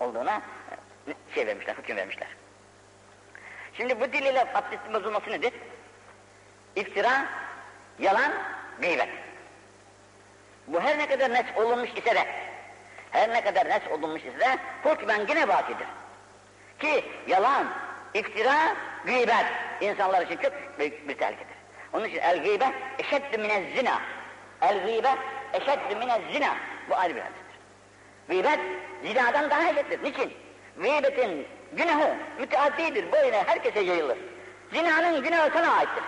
[0.00, 0.42] olduğuna
[1.34, 2.28] şey vermişler, hüküm vermişler.
[3.76, 5.52] Şimdi bu dil ile abdestin bozulması nedir?
[6.76, 7.26] İftira,
[7.98, 8.32] yalan,
[8.80, 9.08] gıybet.
[10.66, 12.26] Bu her ne kadar nes olunmuş ise de,
[13.10, 15.86] her ne kadar nes olunmuş ise de hükmen yine bakidir.
[16.78, 17.66] Ki yalan,
[18.14, 19.46] iftira, gıybet
[19.80, 21.56] insanlar için çok büyük bir tehlikedir.
[21.92, 24.00] Onun için el gıybet eşeddü minez zina.
[24.62, 25.18] El gıybet
[25.52, 26.56] eşeddü minez zina.
[26.90, 27.58] Bu ayrı bir hadistir.
[28.28, 28.58] Gıybet
[29.04, 30.04] zinadan daha eşittir.
[30.04, 30.32] Niçin?
[30.76, 33.12] Gıybetin günahı müteaddidir.
[33.12, 34.18] Boyuna herkese yayılır.
[34.72, 36.04] Zinanın günahı sana aittir.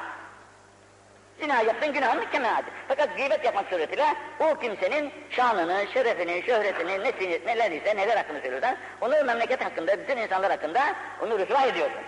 [1.40, 2.72] Zina yaptığın günahın kendine aittir.
[2.88, 4.04] Fakat gıybet yapmak suretiyle
[4.40, 10.16] o kimsenin şanını, şerefini, şöhretini, nesini, neler ise neler hakkında söylüyorsan onu memleket hakkında, bütün
[10.16, 10.80] insanlar hakkında
[11.22, 12.00] onu rüsva ediyorsun.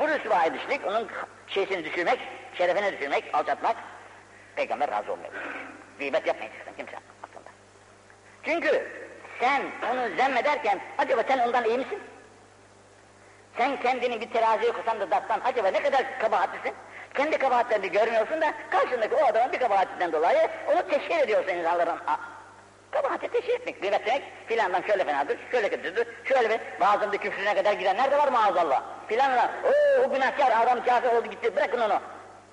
[0.00, 1.08] Bu rüsva edişlik, onun
[1.46, 2.18] şeysini düşürmek,
[2.54, 3.76] şerefini düşürmek, alçatmak,
[4.56, 5.32] peygamber razı olmuyor.
[5.98, 7.50] Gıybet yapmayacaksın kimse aslında.
[8.42, 8.88] Çünkü
[9.40, 9.62] sen
[9.92, 11.98] onu zemmederken acaba sen ondan iyi misin?
[13.56, 16.74] Sen kendini bir teraziye koysan da dartsan acaba ne kadar kabahatlisin?
[17.14, 21.98] Kendi kabahatlerini görmüyorsun da karşındaki o adamın bir kabahatinden dolayı onu teşhir ediyorsun insanların.
[22.90, 27.72] Kabahati teşhir etmek, gıybet demek filandan şöyle fenadır, şöyle kötüdür, şöyle bir bazında küfrüne kadar
[27.72, 28.82] gidenler de var maazallah.
[29.08, 32.00] Filanlar, ooo o günahkar adam kafir oldu gitti bırakın onu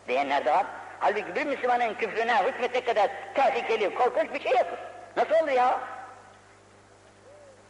[0.07, 0.65] diyenler de var.
[0.99, 4.77] Halbuki bir Müslümanın küfrüne hükmetmek kadar tehlikeli, korkunç bir şey yoktur.
[5.17, 5.79] Nasıl olur ya?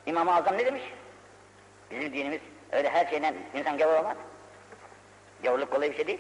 [0.06, 0.84] İmam-ı Azam ne demiş?
[1.92, 4.18] Bizim dinimiz öyle her şeyden insan gavur olmaz.
[5.44, 6.20] Gavurluk kolay bir şey değil.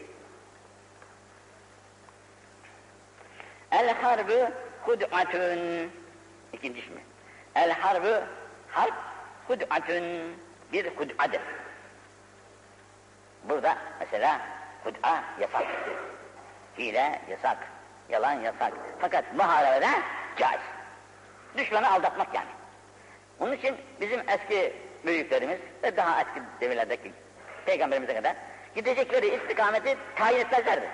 [3.72, 4.52] El harbu
[4.86, 5.90] hud'atun
[6.54, 7.02] ikinci ismi.
[7.56, 8.24] El harbu
[8.72, 8.94] harp
[9.48, 10.04] hud'atun
[10.74, 11.42] bir hud'adır.
[13.44, 14.42] Burada mesela
[14.84, 15.66] hud'a yasak.
[16.78, 17.58] Hile yasak.
[18.10, 18.74] Yalan yasak.
[19.00, 19.90] Fakat muharebe
[20.38, 20.60] caiz.
[21.58, 22.48] Düşmanı aldatmak yani.
[23.40, 24.74] Onun için bizim eski
[25.06, 27.12] büyüklerimiz ve daha eski devirlerdeki
[27.66, 28.36] peygamberimize kadar
[28.76, 30.90] gidecekleri istikameti tayin etmezlerdi.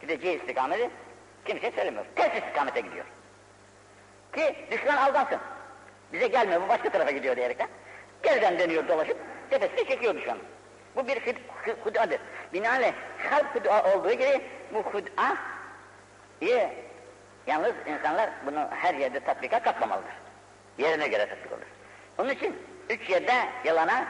[0.00, 0.90] Gideceği istikameti
[1.50, 2.04] kimse söylemiyor.
[2.16, 3.04] Ters istikamete gidiyor.
[4.34, 5.38] Ki düşman aldansın.
[6.12, 7.68] Bize gelmiyor, bu başka tarafa gidiyor diyerekten.
[8.22, 9.16] Geriden dönüyor dolaşıp
[9.50, 10.38] tepesine çekiyor düşmanı.
[10.96, 11.22] Bu bir
[11.84, 12.20] hud'adır.
[12.52, 12.92] Binaenaleyh
[13.30, 14.40] kalp hud'a olduğu gibi
[14.74, 15.36] bu hud'a.
[17.46, 20.12] Yalnız insanlar bunu her yerde tatbika katmamalıdır.
[20.78, 21.66] Yerine göre tatbik olur.
[22.18, 22.58] Onun için
[22.90, 23.32] üç yerde
[23.64, 24.04] yalana,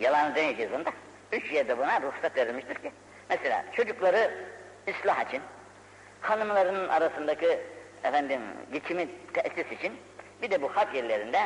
[0.00, 0.90] yalan demeyeceğiz bunda.
[1.32, 2.92] Üç yerde buna ruhsat verilmiştir ki.
[3.30, 4.30] Mesela çocukları
[4.88, 5.42] ıslah için,
[6.22, 7.60] hanımlarının arasındaki
[8.04, 8.40] efendim
[8.72, 9.92] geçimi tesis için
[10.42, 11.40] bir de bu harp yerlerinde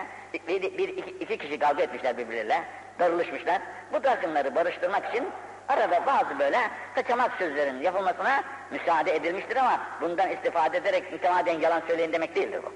[0.48, 2.64] bir, bir iki, iki kişi kavga etmişler birbirleriyle,
[2.98, 3.62] darılışmışlar.
[3.92, 5.28] Bu takımları barıştırmak için
[5.68, 6.58] arada bazı böyle
[6.94, 12.72] kaçamak sözlerin yapılmasına müsaade edilmiştir ama bundan istifade ederek mütemadiyen yalan söyleyin demek değildir bu.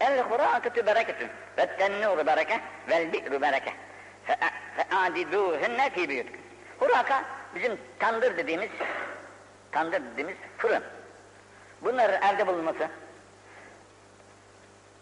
[0.00, 3.72] El hurakatü bereketün ve tennûru bereke vel bi'ru bereke
[4.26, 6.40] fe'adidûhünne fî büyütkün.
[6.78, 8.70] Huraka bizim tandır dediğimiz
[9.72, 10.82] tandır dediğimiz fırın.
[11.82, 12.88] Bunların evde bulunması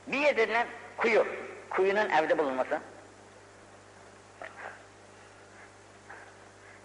[0.06, 1.26] bir yerinden kuyu,
[1.70, 2.80] kuyunun evde bulunması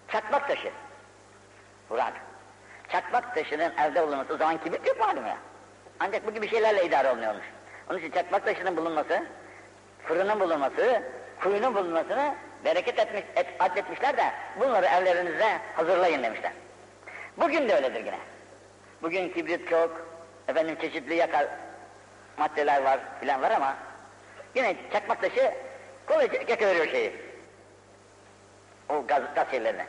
[0.08, 0.70] çakmak taşı
[1.88, 2.12] Hurak.
[2.88, 5.36] Çakmak taşının evde bulunması o zaman kibrit yok malum ya.
[6.00, 7.44] Ancak bu gibi şeylerle idare olunuyormuş.
[7.90, 9.26] Onun için çakmak taşının bulunması,
[10.04, 11.02] fırının bulunması
[11.40, 16.52] kuyunun bulunmasını bereket etmiş, et, atletmişler de bunları evlerinize hazırlayın demişler.
[17.36, 18.18] Bugün de öyledir yine.
[19.02, 20.06] Bugün kibrit çok,
[20.48, 21.46] efendim çeşitli yakar
[22.36, 23.76] maddeler var filan var ama
[24.54, 25.52] yine çakmak taşı
[26.06, 27.12] kolayca yakıveriyor şeyi.
[28.88, 29.84] O gaz, gaz şeylerini.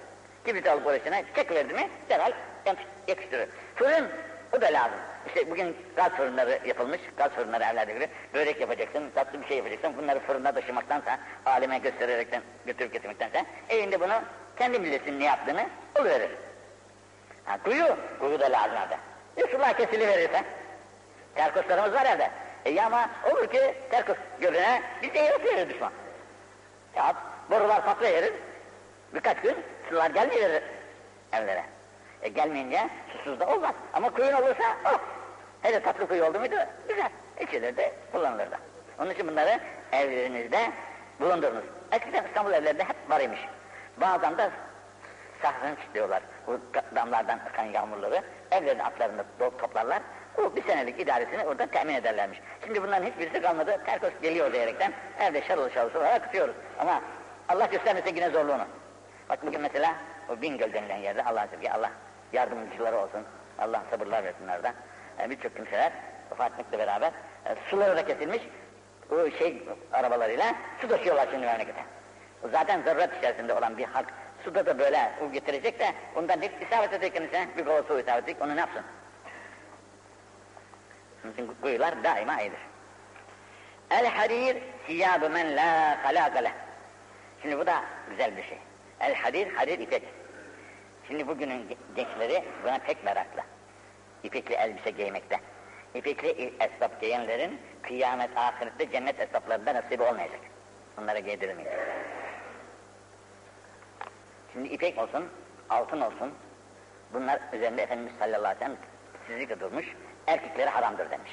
[0.46, 2.32] Kibrit alıp orasına çekiverdi mi derhal
[3.08, 3.50] yakıştırır.
[3.76, 4.08] Fırın
[4.58, 5.00] o da lazım.
[5.28, 9.98] İşte bugün gaz fırınları yapılmış, gaz fırınları evlerde gibi börek yapacaksın, tatlı bir şey yapacaksın,
[9.98, 14.14] bunları fırında taşımaktansa, aleme göstererekten, götürüp getirmektense, evinde bunu
[14.58, 15.66] kendi bilirsin ne yaptığını
[16.00, 16.30] oluverir.
[17.46, 19.00] Ha, kuyu, kuyu da lazım.
[19.38, 20.44] E sular kesiliverirse,
[21.36, 22.32] terkoslarımız var evde.
[22.66, 25.92] E ama olur ki terkos görüne biz de yaratıyoruz düşman.
[26.96, 27.16] Ya
[27.50, 28.34] borular patlayıverir,
[29.14, 29.56] birkaç gün
[29.90, 30.50] sular gelmiyor
[31.34, 31.64] evlere.
[32.22, 33.76] E gelmeyince susuz da olmaz.
[33.94, 35.17] Ama kuyun olursa oh!
[35.62, 36.56] Hele tatlı kuyu oldu muydu
[36.88, 37.10] güzel.
[37.40, 38.58] İçilir de kullanılır da.
[39.00, 39.60] Onun için bunları
[39.92, 40.72] evlerinizde
[41.20, 41.64] bulundurunuz.
[41.92, 43.40] Eskiden İstanbul evlerinde hep var imiş.
[43.98, 44.50] Bazen de
[45.42, 46.22] sahrınç diyorlar.
[46.48, 46.60] Bu
[46.96, 50.02] damlardan akan yağmurları evlerin atlarında toplarlar.
[50.38, 52.42] O bir senelik idaresini orada temin ederlermiş.
[52.66, 53.82] Şimdi bunların hiçbirisi kalmadı.
[53.86, 56.56] Terkos geliyor diyerekten evde şarıl şarıl olarak tutuyoruz.
[56.80, 57.02] Ama
[57.50, 58.66] Allah göstermesin yine zorluğunu.
[59.30, 59.96] Bak bugün mesela
[60.30, 61.92] o Bingöl denilen yerde Allah'a sevgi Allah
[62.34, 63.24] yardımcıları olsun.
[63.60, 64.74] Allah sabırlar versin orada.
[65.20, 65.92] Yani Birçok kimseler
[66.32, 67.12] vefat etmekle beraber
[67.46, 68.42] e, suları da kesilmiş.
[69.12, 71.84] O şey arabalarıyla su taşıyorlar şimdi memlekete.
[72.52, 74.08] Zaten zaruret içerisinde olan bir halk
[74.44, 78.24] suda da böyle o getirecek de ondan bir isabet edecek kendisine bir kova su isabet
[78.24, 78.84] edecek onu ne yapsın?
[81.36, 82.60] Çünkü kuyular daima iyidir.
[83.92, 86.52] El harir siyabı men la halaka
[87.42, 88.58] Şimdi bu da güzel bir şey.
[89.00, 90.04] El harir, harir ipek.
[91.08, 93.42] Şimdi bugünün gençleri buna pek meraklı.
[94.28, 95.40] İpekli elbise giymekte.
[95.96, 100.40] İpekli esnaf giyenlerin kıyamet ahirette cennet esnaflarında nasibi olmayacak.
[101.02, 101.80] Onlara giydirilmeyecek.
[104.54, 105.30] Şimdi ipek olsun,
[105.70, 106.34] altın olsun,
[107.14, 108.78] bunlar üzerinde Efendimiz sallallahu aleyhi ve sellem
[109.28, 109.86] sizlikle durmuş,
[110.28, 111.32] erkeklere haramdır demiş.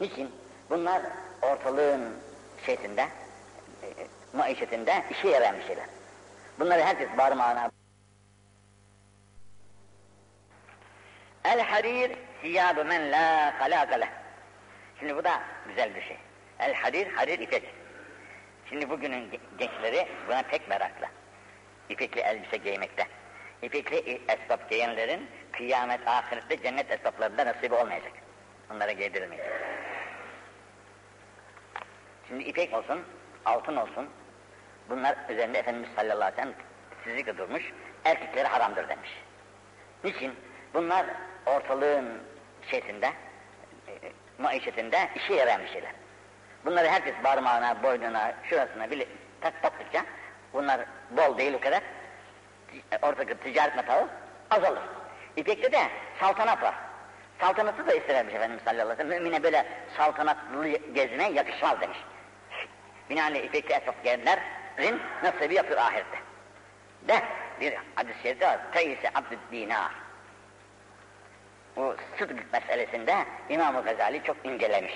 [0.00, 0.30] Niçin?
[0.70, 1.02] Bunlar
[1.42, 2.14] ortalığın
[2.66, 3.02] şeysinde,
[3.82, 3.88] e,
[4.32, 5.86] maişetinde işe yarayan bir şeyler.
[6.60, 7.70] Bunları herkes parmağına
[11.44, 14.08] El harir siyabı men la halaka leh.
[14.98, 16.16] Şimdi bu da güzel bir şey.
[16.58, 17.62] El harir, harir ipek.
[18.68, 21.06] Şimdi bugünün gençleri buna pek meraklı.
[21.88, 23.06] İpekli elbise giymekte.
[23.62, 28.12] İpekli esnaf giyenlerin kıyamet ahirette cennet esnaflarında nasibi olmayacak.
[28.70, 29.52] Onlara giydirilmeyecek.
[32.28, 33.02] Şimdi ipek olsun,
[33.44, 34.08] altın olsun,
[34.88, 36.54] bunlar üzerinde Efendimiz sallallahu aleyhi ve sellem
[37.04, 37.72] sizlikle durmuş,
[38.04, 39.10] erkeklere haramdır demiş.
[40.04, 40.34] Niçin?
[40.74, 41.06] Bunlar
[41.46, 42.22] ortalığın
[42.70, 43.06] şeysinde,
[43.88, 43.92] e,
[44.38, 45.92] maişetinde işe yarayan bir şeyler.
[46.64, 49.06] Bunları herkes parmağına, boynuna, şurasına bile
[49.40, 50.04] tak taktıkça
[50.52, 51.82] bunlar bol değil o kadar.
[53.02, 54.08] Ortadaki ticaret metalı
[54.50, 54.82] azalır.
[55.36, 55.82] İpekte de
[56.20, 56.74] saltanat var.
[57.40, 59.22] Saltanatı da istermiş Efendimiz sallallahu aleyhi ve sellem.
[59.22, 61.98] Mümine böyle saltanatlı gezine yakışmaz demiş.
[63.10, 66.18] Binaenli ipekli esnaf gelenlerin nasibi yapıyor ahirette.
[67.08, 67.22] De
[67.60, 68.58] bir hadis-i şerifte var.
[68.72, 70.01] Teyse abdü dinar.
[71.76, 74.92] Bu sıdk meselesinde İmam-ı Gazali çok incelemiş.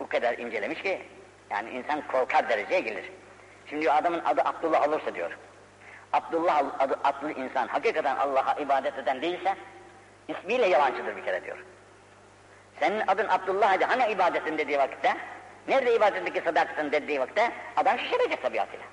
[0.00, 1.02] Bu kadar incelemiş ki
[1.50, 3.10] yani insan korkar dereceye gelir.
[3.70, 5.38] Şimdi adamın adı Abdullah olursa diyor.
[6.12, 9.54] Abdullah adı adlı insan hakikaten Allah'a ibadet eden değilse
[10.28, 11.58] ismiyle yalancıdır bir kere diyor.
[12.80, 15.16] Senin adın Abdullah idi hani ibadetin dediği vakitte
[15.68, 18.86] nerede ibadetindeki sadakatin dediği vakitte adam şişirecek tabiatıyla.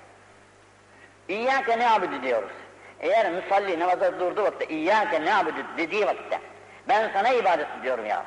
[1.28, 2.52] İyyâke ne abudu diyoruz.
[3.00, 6.40] Eğer musalli namaza durduğu vakitte İyyâke ne abudu dediği vakitte
[6.88, 8.26] ben sana ibadet ediyorum ya Rabbi.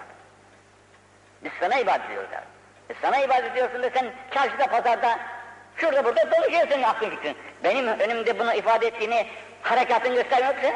[1.44, 2.44] Biz sana ibadet ediyoruz ya
[2.90, 5.20] e sana ibadet ediyorsun da sen çarşıda, pazarda,
[5.78, 7.38] şurada burada dolaşıyorsun aklın fikrin.
[7.64, 9.28] Benim önümde bunu ifade ettiğini,
[9.62, 10.74] harekatını göstermiyor ki.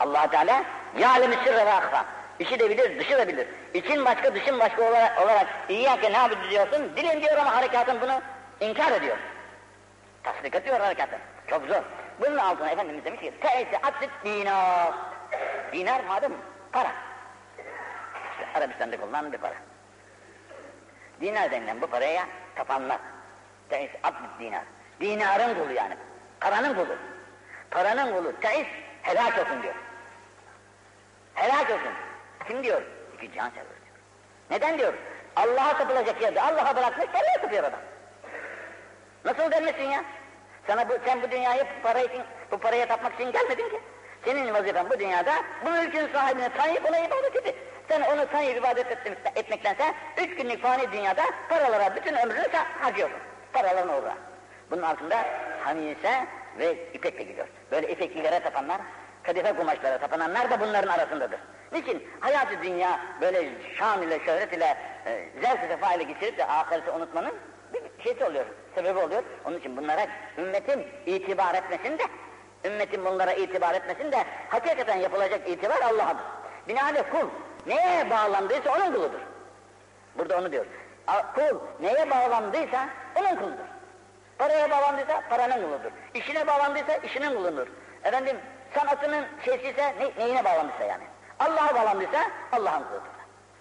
[0.00, 0.64] allah Teala
[0.98, 2.04] yâlemi sırrı ve akfa.
[2.38, 3.46] İçi de bilir, dışı da bilir.
[3.74, 8.20] İçin başka, dışın başka olarak, olarak İyyâke ne yapıyorsun diyorsun, dilin diyor ama harekatın bunu
[8.60, 9.16] inkar ediyor.
[10.22, 11.18] Tasdik ediyor harekatın.
[11.50, 11.82] Çok zor.
[12.20, 14.92] Bunun altına Efendimiz demiş ki, Te'esi atsit dinar.
[15.72, 16.32] Dinar madem
[16.72, 16.92] para.
[18.30, 19.54] İşte Arabistan'da kullanılan bir para.
[21.20, 22.98] Dinar denilen bu paraya tapanlar.
[23.68, 24.62] Teis abd dinar.
[25.00, 25.96] Dinarın kulu yani.
[26.40, 26.96] Paranın kulu.
[27.70, 28.40] Paranın kulu.
[28.40, 28.66] Teis
[29.02, 29.74] helak olsun diyor.
[31.34, 31.92] Helak olsun.
[32.48, 32.82] Kim diyor?
[33.14, 33.96] İki can sever diyor.
[34.50, 34.94] Neden diyor?
[35.36, 37.80] Allah'a tapılacak yerde Allah'a bırakmış nereye tapıyor adam?
[39.24, 40.04] Nasıl denmesin ya?
[40.66, 43.80] Sana bu, sen bu dünyayı para için, bu paraya tapmak için gelmedin ki.
[44.24, 45.32] Senin vazifen bu dünyada
[45.66, 47.54] bu mülkün sahibine tanıyıp ona ibadet edin.
[47.88, 48.86] Sen onu tanıyıp ibadet
[49.36, 52.48] etmektense üç günlük fani dünyada paralara bütün ömrünü
[52.80, 53.18] harcıyorsun.
[53.52, 54.14] Paraların uğruna.
[54.70, 55.16] Bunun altında
[55.64, 56.26] hamise
[56.58, 57.48] ve ipekle gidiyor.
[57.70, 58.80] Böyle ipeklilere tapanlar,
[59.22, 61.40] kadife kumaşlara tapananlar da bunların arasındadır.
[61.72, 62.08] Niçin?
[62.20, 64.76] Hayatı dünya böyle şan ile, şöhret ile,
[65.06, 67.34] e, zevk sefa ile geçirip de ahireti unutmanın
[67.74, 69.22] bir şeysi oluyor, sebebi oluyor.
[69.44, 70.06] Onun için bunlara
[70.38, 72.02] ümmetin itibar etmesin de,
[72.64, 76.24] ümmetin bunlara itibar etmesin de, hakikaten yapılacak itibar Allah'adır.
[76.68, 77.28] Binaenaleyh kul
[77.66, 79.20] neye bağlandıysa onun kuludur.
[80.18, 80.66] Burada onu diyor.
[81.34, 83.64] Kul neye bağlandıysa onun kuludur.
[84.38, 85.90] Paraya bağlandıysa paranın kuludur.
[86.14, 87.66] İşine bağlandıysa işinin kuludur.
[88.04, 88.36] Efendim
[88.74, 91.04] sanatının şeysiyse ne, neyine bağlandıysa yani.
[91.38, 93.18] Allah'a bağlandıysa Allah'ın kuludur.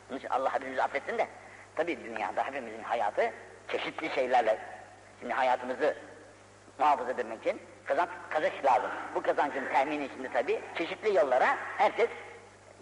[0.09, 1.27] Onun için Allah hepimizi affetsin de.
[1.75, 3.31] Tabi dünyada hepimizin hayatı
[3.67, 4.57] çeşitli şeylerle.
[5.19, 5.95] Şimdi hayatımızı
[6.79, 8.89] muhafaza edebilmek için kazanç, kazanç lazım.
[9.15, 12.09] Bu kazancın temini içinde tabi çeşitli yollara herkes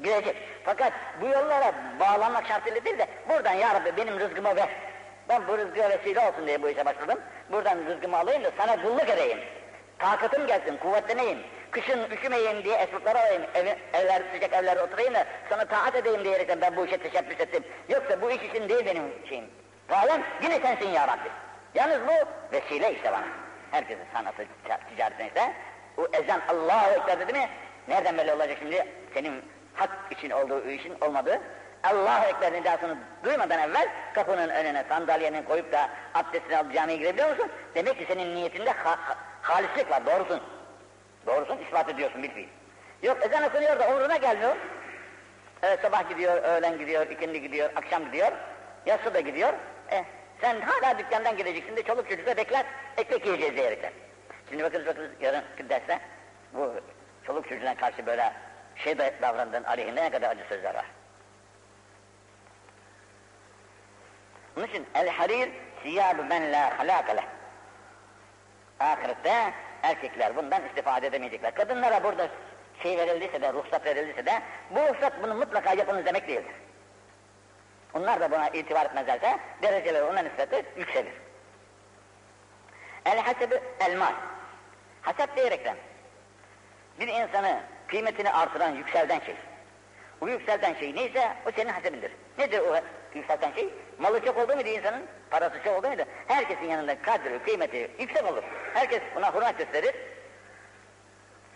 [0.04, 0.36] girecek.
[0.64, 4.70] Fakat bu yollara bağlanmak şartıyla değil de buradan ya Rabbi benim rızkımı ver.
[5.30, 7.20] Ben bu rızkıya vesile olsun diye bu işe başladım.
[7.52, 9.40] Buradan rızkımı alayım da sana kulluk edeyim.
[10.00, 11.40] Takatım gelsin, kuvvetleneyim.
[11.72, 16.62] Kışın üşümeyeyim diye esnaflara alayım, ev, evler, sıcak evlerde oturayım da sana taat edeyim diyerekten
[16.62, 17.64] ben bu işe teşebbüs ettim.
[17.90, 19.46] Yoksa bu iş için değil benim şeyim.
[19.88, 21.30] Gayem yine sensin ya Rabbi.
[21.76, 22.14] Yalnız bu
[22.52, 23.45] vesile işte bana.
[23.76, 24.46] Herkesin sanatı,
[24.90, 25.54] ticareti neyse.
[25.98, 27.50] Bu ezan Allahu Ekber dedi mi?
[27.88, 28.88] Nereden belli olacak şimdi?
[29.14, 31.42] Senin hak için olduğu işin olmadığı.
[31.84, 37.52] Allahu Ekber nidasını duymadan evvel kapının önüne sandalyenin koyup da abdestini alıp camiye girebiliyor musun?
[37.76, 40.42] Demek ki senin niyetinde ha, ha, halislik var, doğrusun.
[41.26, 42.50] Doğrusun, ispat ediyorsun bir.
[43.04, 44.56] Yok ezan okunuyor da umruna gelmiyor.
[45.64, 48.32] Evet, sabah gidiyor, öğlen gidiyor, ikindi gidiyor, akşam gidiyor.
[48.86, 49.54] Yatsı da gidiyor.
[49.90, 50.04] Eh,
[50.46, 52.66] sen hala dükkandan gideceksin de çoluk çocukla bekler,
[52.98, 53.92] ekmek yiyeceğiz diyerekten.
[54.50, 56.00] Şimdi bakınız bakınız yarınki derste
[56.54, 56.74] bu
[57.28, 58.34] çoluk çocuğuna karşı böyle
[58.76, 60.86] şey davrandığın aleyhinde ne kadar acı sözler var.
[64.58, 65.50] Onun için el harir
[65.84, 67.26] siyâbu men la halâke leh.
[68.80, 69.54] Ahirette
[69.84, 71.56] erkekler bundan istifade edemeyecekler.
[71.56, 72.28] Kadınlara burada
[72.84, 76.56] şey verildiyse de, ruhsat verildiyse de, bu ruhsat bunu mutlaka yapınız demek değildir.
[77.96, 81.14] Onlar da buna itibar etmezlerse, dereceleri ona nispeti yükselir.
[83.06, 84.14] El hasebi el mal.
[85.02, 85.78] Haset diyerekten,
[87.00, 89.36] bir insanı kıymetini artıran, yükselten şey.
[90.22, 92.12] O yükselten şey neyse o senin hasebindir.
[92.38, 92.76] Nedir o
[93.16, 93.74] yükselten şey?
[94.00, 95.04] Malı çok oldu muydu insanın?
[95.30, 96.04] Parası çok oldu muydu?
[96.28, 98.44] Herkesin yanında kadri, kıymeti yüksek olur.
[98.74, 99.96] Herkes buna hürmet gösterir.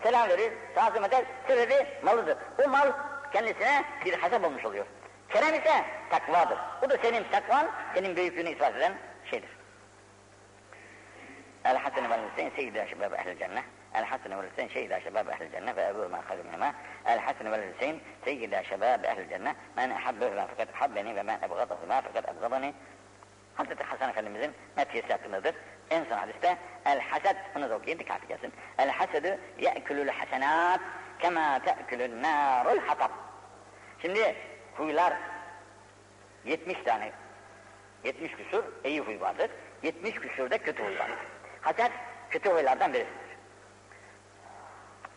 [0.04, 1.24] Selam verir, tazim eder.
[1.48, 2.38] Sebebi malıdır.
[2.66, 2.92] O mal
[3.34, 4.86] kendisine bir hasep olmuş oluyor.
[5.30, 6.58] Kerem ise takvadır.
[6.82, 8.94] Bu da senin takvan, senin büyüklüğünü ispat eden
[9.32, 9.50] şeydir.
[13.40, 13.64] Cennet.
[13.94, 16.74] El-Hasan ve Hüseyin seyyidâ şebâb ehl-i cennet ve Ebu Ömer hayr minhumâ.
[17.06, 19.56] El-Hasan ve Hüseyin seyyidâ şebâb ehl-i cennet.
[19.76, 22.74] Men ehabbehumâ fakat habbeni ve men ebgadahumâ fakat ebgadani.
[23.56, 25.56] Hazreti Hasan Efendimizin metiyesi hakkındadır.
[25.90, 28.54] En son hadiste el hased, bunu da okuyun dikkat gelsin.
[28.78, 30.82] El hasedü ye'kulul hasenat
[31.20, 33.10] kema te'kulun narul hatab.
[34.02, 34.36] Şimdi
[34.80, 35.14] huylar
[36.46, 37.12] 70 tane
[38.04, 39.50] 70 küsur iyi huy vardır.
[39.84, 41.18] 70 küsurda kötü huy vardır.
[41.62, 41.92] Haset
[42.30, 43.30] kötü huylardan birisidir.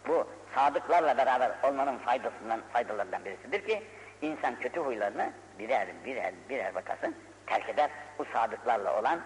[0.08, 3.82] Bu sadıklarla beraber olmanın faydasından, faydalarından birisidir ki
[4.22, 7.90] insan kötü huylarını birer birer birer bakasın terk eder.
[8.18, 9.20] Bu sadıklarla olan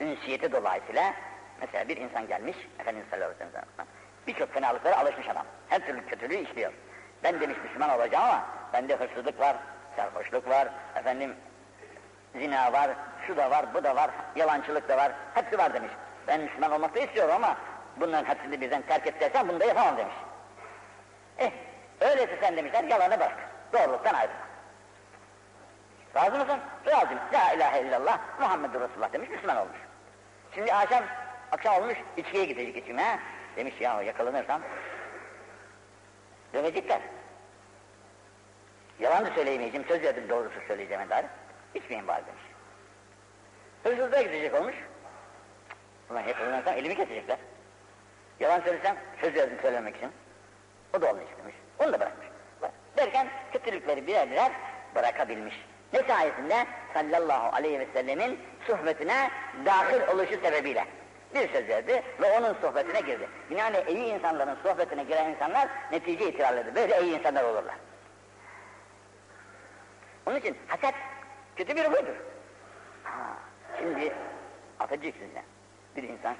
[0.00, 1.14] ünsiyeti dolayısıyla
[1.60, 3.88] mesela bir insan gelmiş Efendimiz sallallahu aleyhi ve sellem
[4.26, 5.46] birçok fenalıklara alışmış adam.
[5.68, 6.72] Her türlü kötülüğü işliyor.
[7.22, 9.56] Ben demiş Müslüman olacağım ama bende hırsızlık var,
[9.98, 11.34] sarhoşluk var, efendim
[12.34, 12.90] zina var,
[13.26, 15.92] şu da var, bu da var, yalancılık da var, hepsi var demiş.
[16.26, 17.56] Ben Müslüman olmak da istiyorum ama
[17.96, 20.14] bunların hepsini birden terk et dersen bunu da yapamam demiş.
[21.38, 21.50] Eh,
[22.00, 23.36] öyleyse sen demişler yalanı bırak,
[23.72, 24.48] doğruluktan ayrılma.
[26.16, 26.60] Razı mısın?
[26.86, 27.20] Razıyım.
[27.32, 29.78] La ilahe illallah Muhammedur Resulullah demiş, Müslüman olmuş.
[30.54, 31.04] Şimdi akşam,
[31.52, 33.18] akşam olmuş, içkiye gidecek içime.
[33.56, 34.60] Demiş ya yakalanırsam
[36.54, 37.00] dövecekler.
[39.00, 41.26] Yalan da söyleyemeyeceğim, söz verdim doğrusu söyleyeceğim dair.
[41.74, 42.42] İçmeyin bari demiş.
[43.82, 44.74] Hırsızlığa gidecek olmuş.
[46.10, 47.38] Ulan yakalanırsam elimi kesecekler.
[48.40, 50.10] Yalan söylesem söz verdim söylemek için.
[50.96, 51.54] O da olmayacak demiş.
[51.78, 52.26] Onu da bırakmış.
[52.96, 54.52] Derken kötülükleri birer birer
[54.94, 55.54] bırakabilmiş.
[55.92, 56.66] Ne sayesinde?
[56.94, 59.30] Sallallahu aleyhi ve sellemin sohbetine
[59.66, 60.84] dahil oluşu sebebiyle.
[61.34, 63.28] Bir söz verdi ve onun sohbetine girdi.
[63.50, 66.74] Yani iyi insanların sohbetine giren insanlar netice itibarlıdır.
[66.74, 67.74] Böyle iyi insanlar olurlar.
[70.28, 70.94] Onun için haset
[71.56, 72.16] kötü bir huydur.
[73.04, 73.36] Ha,
[73.78, 74.12] şimdi
[74.80, 75.42] atacak size.
[75.96, 76.36] Bir insan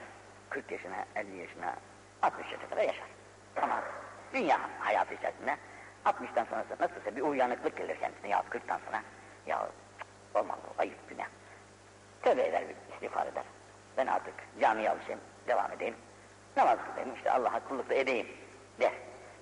[0.51, 1.75] 40 yaşına, 50 yaşına,
[2.23, 3.09] 60 yaşına kadar yaşar.
[3.55, 3.81] Tamam.
[4.35, 5.57] Dünya hayatı içerisinde
[6.05, 9.03] 60'tan sonrası nasılsa bir uyanıklık gelir kendisine ya 40'tan sonra
[9.47, 9.69] ya
[10.35, 11.27] olmaz o ayıp günah.
[12.23, 13.45] Tövbe eder bir istiğfar eder.
[13.97, 15.95] Ben artık camiye alışayım, devam edeyim.
[16.57, 18.27] Namaz kılayım, işte Allah'a kulluk edeyim
[18.81, 18.93] der.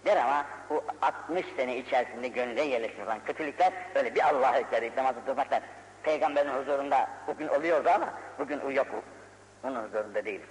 [0.06, 5.26] Der ama bu 60 sene içerisinde gönlüne yerleşmiş olan kötülükler öyle bir Allah'a eklerip namazı
[5.26, 5.60] durmaktan
[6.02, 8.86] Peygamberin huzurunda bugün oluyordu ama bugün o yok.
[9.64, 10.48] Onun huzurunda değiliz.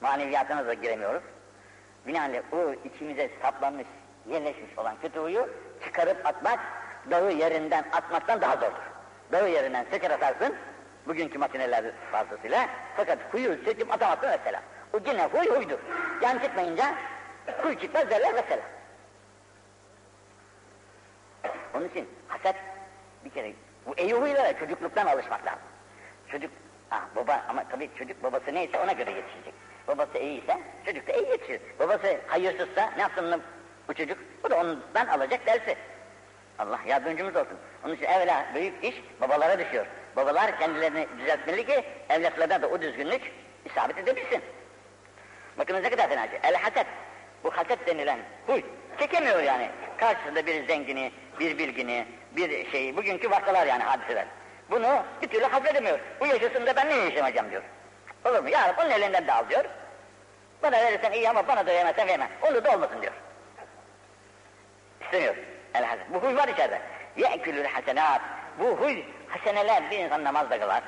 [0.00, 1.22] Maneviyatına da giremiyoruz.
[2.06, 3.86] Binaenaleyh o içimize saplanmış,
[4.26, 5.48] yerleşmiş olan kötü huyu
[5.84, 6.60] çıkarıp atmak,
[7.10, 8.82] dağı yerinden atmaktan daha zordur.
[9.32, 10.56] Dağı yerinden seker atarsın,
[11.06, 12.66] bugünkü makineler fazlasıyla,
[12.96, 14.62] fakat huyu söküp atamazsın mesela.
[14.92, 15.78] O yine huy huydur.
[16.22, 16.94] Yan çıkmayınca
[17.62, 18.62] huy çıkmaz derler mesela.
[21.74, 22.56] Onun için haset
[23.24, 23.52] bir kere
[23.86, 25.62] bu huylara çocukluktan alışmak lazım.
[26.30, 26.50] Çocuk,
[26.90, 29.54] ah baba ama tabii çocuk babası neyse ona göre yetişecek.
[29.88, 31.60] Babası iyiyse çocuk da iyi yetişir.
[31.78, 33.42] Babası hayırsızsa ne yapsın
[33.88, 34.18] bu çocuk?
[34.44, 35.76] Bu da ondan alacak dersi.
[36.58, 37.58] Allah yardımcımız olsun.
[37.84, 39.86] Onun için evvela büyük iş babalara düşüyor.
[40.16, 43.32] Babalar kendilerini düzeltmeli ki evlatlarına da o düzgünlük
[43.64, 44.42] isabet edebilsin.
[45.58, 46.38] Bakınız ne kadar fena şey.
[46.42, 46.86] El haset.
[47.44, 48.62] Bu haset denilen huy.
[48.98, 49.70] Çekemiyor yani.
[49.96, 54.26] Karşısında bir zengini, bir bilgini, bir şeyi, bugünkü vakalar yani hadiseler.
[54.70, 55.98] Bunu bir türlü hazredemiyor.
[56.20, 57.62] Bu yaşasın da ben ne yaşamayacağım diyor.
[58.24, 58.48] Olur mu?
[58.48, 59.64] Ya onun elinden de al diyor.
[60.62, 62.28] Bana verirsen iyi ama bana da vermezsen verme.
[62.42, 63.12] Onu da olmasın diyor.
[65.00, 65.36] İstemiyor.
[65.74, 66.14] El haset.
[66.14, 66.80] Bu huy var içeride.
[67.16, 68.20] Ye'külül hasenat.
[68.58, 70.82] Bu huy, haseneler bir insan namaz da kılar.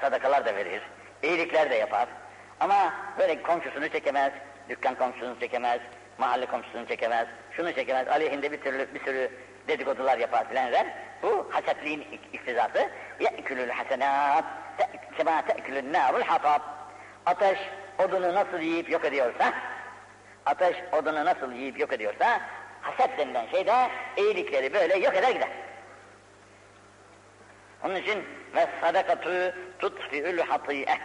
[0.00, 0.82] Sadakalar da verir.
[1.22, 2.08] iyilikler de yapar.
[2.60, 4.32] Ama böyle komşusunu çekemez,
[4.68, 5.80] dükkan komşusunu çekemez,
[6.20, 9.30] mahalle komşusunu çekemez, şunu çekemez, aleyhinde bir türlü bir sürü
[9.68, 10.86] dedikodular yapar filanlar.
[11.22, 12.00] Bu hasetliğin
[12.32, 12.90] iktizası.
[13.20, 14.44] Ye'külül hasenat,
[15.16, 16.60] kema te'külün nârul hatab.
[17.26, 17.58] Ateş
[17.98, 19.52] odunu nasıl yiyip yok ediyorsa,
[20.46, 22.40] ateş odunu nasıl yiyip yok ediyorsa,
[22.80, 25.48] haset denilen şey de iyilikleri böyle yok eder gider.
[27.84, 30.98] Onun için ve sadakatü tutfi'ül hati'e.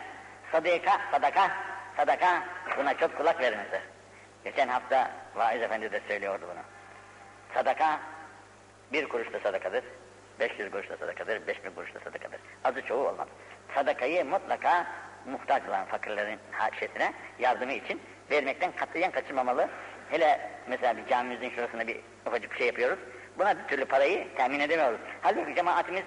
[0.52, 1.52] Sadaka, sadaka,
[1.98, 2.44] sadaka
[2.78, 3.95] buna çok kulak verinizdir.
[4.46, 6.64] Geçen hafta vaiz efendi de söylüyordu bunu.
[7.54, 8.00] Sadaka
[8.94, 9.84] bir kuruş da sadakadır,
[10.40, 12.40] 500 kuruş da sadakadır, 5000 kuruş da sadakadır.
[12.64, 13.28] Azı çoğu olmaz.
[13.76, 14.88] Sadakayı mutlaka
[15.26, 19.70] muhtaç olan fakirlerin haşiyetine yardımı için vermekten katiyen kaçırmamalı.
[20.10, 23.00] Hele mesela bir camimizin şurasında bir ufacık bir şey yapıyoruz.
[23.38, 25.00] Buna bir türlü parayı temin edemiyoruz.
[25.22, 26.04] Halbuki cemaatimiz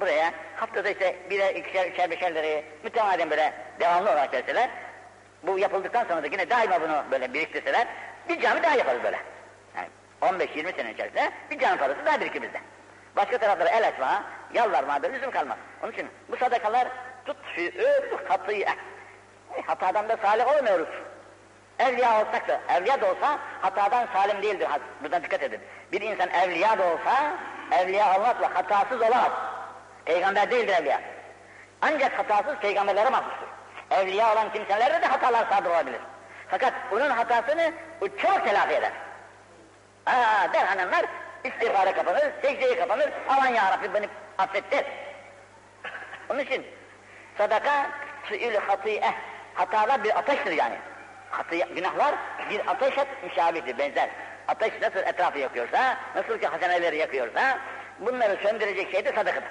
[0.00, 4.70] buraya haftada işte birer, ikişer, üçer, beşer lirayı mütemadiyen böyle devamlı olarak verseler,
[5.42, 7.86] bu yapıldıktan sonra da yine daima bunu böyle biriktirseler,
[8.28, 9.20] bir cami daha yaparız böyle.
[9.76, 9.88] Yani
[10.20, 12.60] 15-20 sene içerisinde bir cami parası daha birikir bizde.
[13.16, 14.22] Başka taraflara el açma,
[14.54, 15.58] yalvarma, böyle lüzum kalmaz.
[15.82, 16.88] Onun için bu sadakalar
[17.24, 18.74] tutfi'ül hatî'e.
[19.66, 20.88] Hatadan da salih olmuyoruz.
[21.78, 24.68] Evliya olsak da, evliya da olsa hatadan salim değildir.
[25.02, 25.60] Buradan dikkat edin.
[25.92, 27.38] Bir insan evliya da olsa,
[27.72, 29.32] evliya olmakla hatasız olamaz.
[30.04, 31.00] Peygamber değildir evliya.
[31.80, 33.39] Ancak hatasız peygamberlere mahsustur.
[33.90, 36.00] Evliya olan kimselerde de hatalar sadır olabilir.
[36.48, 38.92] Fakat onun hatasını o çok telafi eder.
[40.06, 41.04] Aa der hanımlar,
[41.44, 44.84] istiğfara kapanır, secdeye kapanır, aman ya Rabbi beni affet der.
[46.30, 46.66] Onun için
[47.38, 47.90] sadaka
[48.22, 49.14] fiil hatiye,
[49.54, 50.76] hatalar bir ateştir yani.
[51.30, 52.14] Hatiye, günahlar
[52.50, 54.10] bir ateşe müşabihtir, benzer.
[54.48, 57.58] Ateş nasıl etrafı yakıyorsa, nasıl ki haseneleri yakıyorsa,
[57.98, 59.50] bunları söndürecek şey de sadakadır.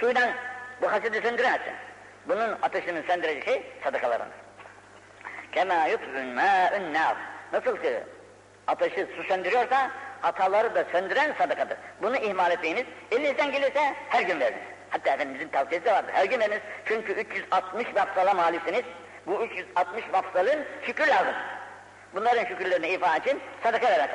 [0.00, 0.30] Suydan
[0.82, 1.72] bu hasedi söndüremezsin.
[2.28, 4.36] Bunun ateşini söndürecek şey sadakalarındır.
[5.52, 7.16] Kema yutfün mâ'ün nâr.
[7.52, 8.02] Nasıl ki
[8.66, 11.76] ateşi su söndürüyorsa, hataları da söndüren sadakadır.
[12.02, 14.62] Bunu ihmal etmeyiniz, elinizden gelirse her gün veriniz.
[14.90, 16.12] Hatta Efendimizin tavsiyesi de vardır.
[16.12, 16.60] Her gün veriniz.
[16.84, 18.82] Çünkü 360 mafsala malisiniz.
[19.26, 21.34] Bu 360 mafsalın şükür lazım.
[22.14, 24.08] Bunların şükürlerini ifa için sadaka verirler.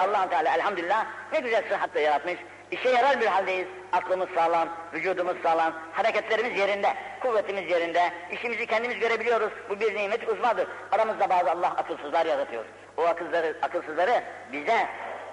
[0.00, 2.36] allah Teala elhamdülillah ne güzel sıhhatle yaratmış.
[2.70, 3.66] İşe yarar bir haldeyiz.
[3.92, 9.52] Aklımız sağlam, vücudumuz sağlam, hareketlerimiz yerinde, kuvvetimiz yerinde, işimizi kendimiz görebiliyoruz.
[9.70, 10.68] Bu bir nimet uzmadır.
[10.92, 12.64] Aramızda bazı Allah akılsızlar yaratıyor.
[12.96, 14.86] O akılsızları, akılsızları bize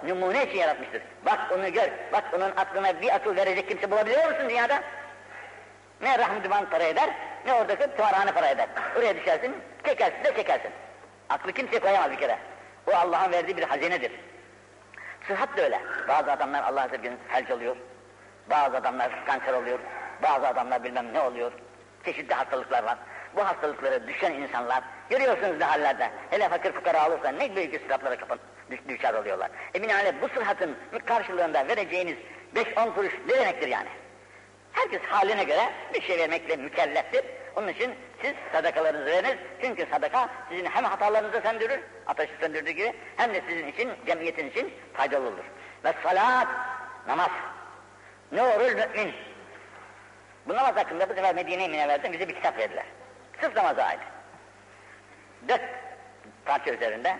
[0.07, 1.01] numune için yaratmıştır.
[1.25, 4.83] Bak onu gör, bak onun aklına bir akıl verecek kimse bulabiliyor musun dünyada?
[6.01, 7.09] Ne rahmedivan para eder,
[7.45, 8.67] ne oradaki tımarhane para eder.
[8.97, 9.55] Oraya düşersin,
[9.85, 10.71] çekersin de çekersin.
[11.29, 12.37] Aklı kimse koyamaz bir kere.
[12.91, 14.11] O Allah'ın verdiği bir hazinedir.
[15.27, 15.81] Sıhhat da öyle.
[16.07, 17.75] Bazı adamlar Allah'a sevginin felç oluyor.
[18.49, 19.79] Bazı adamlar kanser oluyor.
[20.23, 21.51] Bazı adamlar bilmem ne oluyor.
[22.05, 22.97] Çeşitli hastalıklar var.
[23.35, 26.09] Bu hastalıklara düşen insanlar görüyorsunuz ne hallerde.
[26.29, 28.39] Hele fakir fukara olursa ne büyük israflara kapan,
[28.87, 29.51] düşer oluyorlar.
[29.75, 32.17] E binaenaleyh bu sıhhatın karşılığında vereceğiniz
[32.55, 33.89] 5-10 kuruş ne demektir yani?
[34.71, 37.25] Herkes haline göre bir şey vermekle mükelleftir.
[37.55, 39.37] Onun için siz sadakalarınızı veriniz.
[39.61, 44.73] Çünkü sadaka sizin hem hatalarınızı söndürür, ateşi söndürdüğü gibi hem de sizin için, cemiyetin için
[44.93, 45.43] faydalı olur.
[45.83, 46.47] Ve salat,
[47.07, 47.29] namaz.
[48.31, 49.13] Nurul mümin.
[50.47, 52.85] Bu namaz hakkında bu sefer Medine-i Münevver'den bize bir kitap verdiler.
[53.41, 53.99] Sırf namaza ait.
[55.47, 55.61] dört
[56.45, 57.17] parça üzerinde.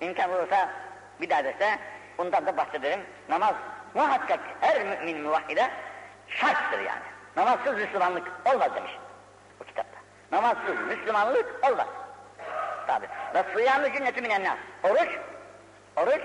[0.00, 0.70] İmkan olursa
[1.20, 1.78] bir daha dese
[2.18, 3.00] bundan da bahsederim.
[3.28, 3.54] Namaz
[3.94, 5.70] muhakkak her mümin muvahhide
[6.28, 7.02] şarttır yani.
[7.36, 8.92] Namazsız Müslümanlık olmaz demiş.
[10.32, 11.86] Namazsız Müslümanlık olmaz.
[12.86, 13.06] Tabi.
[13.34, 14.58] Ve sıyamı cünnetü minennas.
[14.82, 15.18] Oruç,
[15.96, 16.22] oruç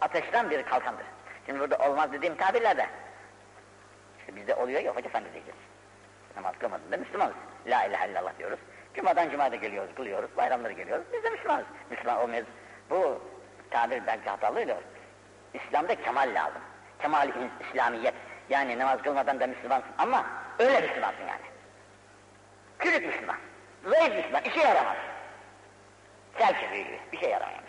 [0.00, 1.06] ateşten bir kalkandır.
[1.46, 2.86] Şimdi burada olmaz dediğim tabirlerde
[4.20, 5.60] işte bizde oluyor ya hoca efendi diyeceğiz.
[6.36, 7.34] Namaz kılmadığında Müslümanız.
[7.66, 8.58] La ilahe illallah diyoruz.
[8.94, 11.04] Cumadan cumada geliyoruz, kılıyoruz, bayramları geliyoruz.
[11.12, 11.66] Biz de Müslümanız.
[11.90, 12.46] Müslüman olmayız.
[12.90, 13.22] Bu
[13.70, 14.76] tabir belki hatalıyla
[15.54, 16.62] İslam'da kemal lazım.
[17.02, 17.28] Kemal
[17.60, 18.14] İslamiyet.
[18.48, 20.26] Yani namaz kılmadan da Müslümansın ama
[20.58, 21.49] öyle Müslümansın yani.
[22.80, 23.36] Kürük Müslüman.
[23.84, 24.42] Zayıf Müslüman.
[24.42, 24.96] işe yaramaz.
[26.38, 27.64] Selçuk gibi bir şey yaramaz.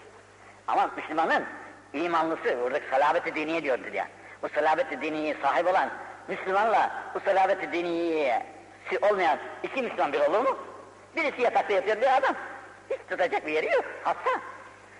[0.68, 1.45] Ama Müslümanın
[1.93, 4.07] imanlısı, buradaki salabet-i diniye diyordur ya.
[4.43, 5.89] Bu salabet-i diniye sahip olan
[6.28, 10.57] Müslümanla bu salabet-i diniyesi olmayan iki Müslüman bir olur mu?
[11.16, 12.36] Birisi yatakta yatıyor bir adam.
[12.89, 13.86] Hiç tutacak bir yeri yok.
[14.03, 14.30] Hasta.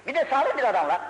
[0.08, 1.02] Bir de sağlıklı bir adam var.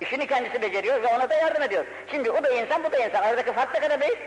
[0.00, 1.84] İşini kendisi beceriyor ve ona da yardım ediyor.
[2.10, 3.22] Şimdi o da insan, bu da insan.
[3.22, 4.18] Aradaki fark ne kadar büyük?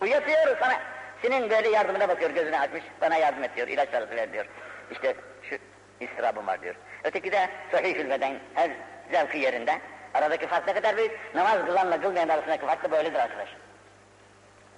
[0.00, 0.80] Bu yatıyor sana.
[1.22, 2.82] Senin böyle yardımına bakıyor, gözünü açmış.
[3.00, 4.46] Bana yardım et diyor, ilaç parası ver diyor.
[4.90, 5.56] İşte şu
[6.00, 6.74] istirabım var diyor.
[7.04, 8.70] Öteki de sahih beden, her
[9.12, 9.78] zevki yerinde.
[10.14, 11.34] Aradaki fark ne kadar büyük?
[11.34, 13.48] Namaz kılanla kılmayan arasındaki fark da böyledir arkadaş.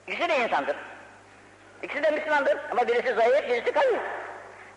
[0.06, 0.76] İkisi de insandır.
[1.82, 4.00] İkisi de Müslümandır ama birisi zayıf, birisi kavi.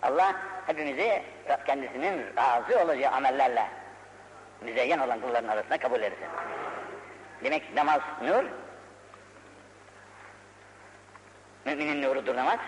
[0.01, 0.35] Allah
[0.67, 1.21] hepimizi
[1.65, 3.67] kendisinin razı olacağı amellerle
[4.61, 6.27] müzeyyen olan kulların arasında kabul etsin.
[7.43, 8.43] Demek namaz nur,
[11.65, 12.59] müminin nurudur namaz.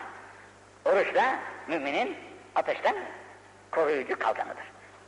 [0.85, 2.17] Oruç da müminin
[2.55, 2.95] ateşten
[3.71, 4.63] koruyucu kalkanıdır.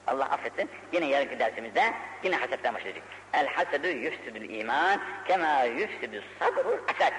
[0.08, 0.70] Allah affetsin.
[0.92, 3.04] Yine yarınki dersimizde yine hasetten başlayacak.
[3.34, 7.14] El hasedu yufsidul iman kema yufsidus sabrul asad.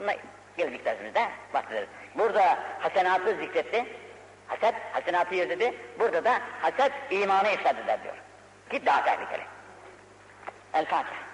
[0.00, 0.14] Buna
[0.56, 1.88] gelecek dersimizde bahsederiz.
[2.14, 3.86] Burada hasenatı zikretti.
[4.48, 5.74] Haset, hasenatı dedi.
[5.98, 8.14] Burada da haset imanı ifsad eder diyor.
[8.70, 9.42] Ki daha tehlikeli.
[10.74, 11.31] El Fatiha.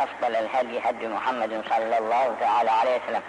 [0.00, 3.22] أفضل الهدي هدي محمد صلى الله تعالى عليه وسلم.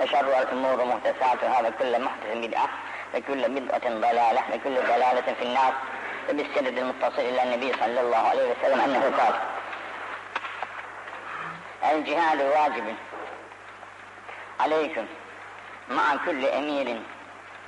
[0.00, 2.68] وشر الأمور محدثاتها وكل محدث بدعة
[3.14, 5.72] وكل بدعة ضلالة وكل ضلالة في النار.
[6.30, 9.34] وبالسند المتصل إلى النبي صلى الله عليه وسلم أنه قال
[11.92, 12.94] الجهاد واجب
[14.60, 15.06] عليكم
[15.88, 17.00] مع كل أمير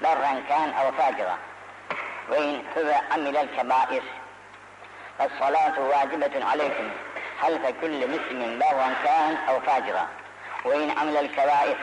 [0.02, 1.38] برا كان أو فاجرا
[2.28, 4.02] وإن هو عمل الكبائر.
[5.20, 6.90] الصلاة واجبة عليكم.
[7.42, 10.08] حلف كل مسلم له كان أو فاجرا.
[10.64, 11.76] وإن عمل الكبائر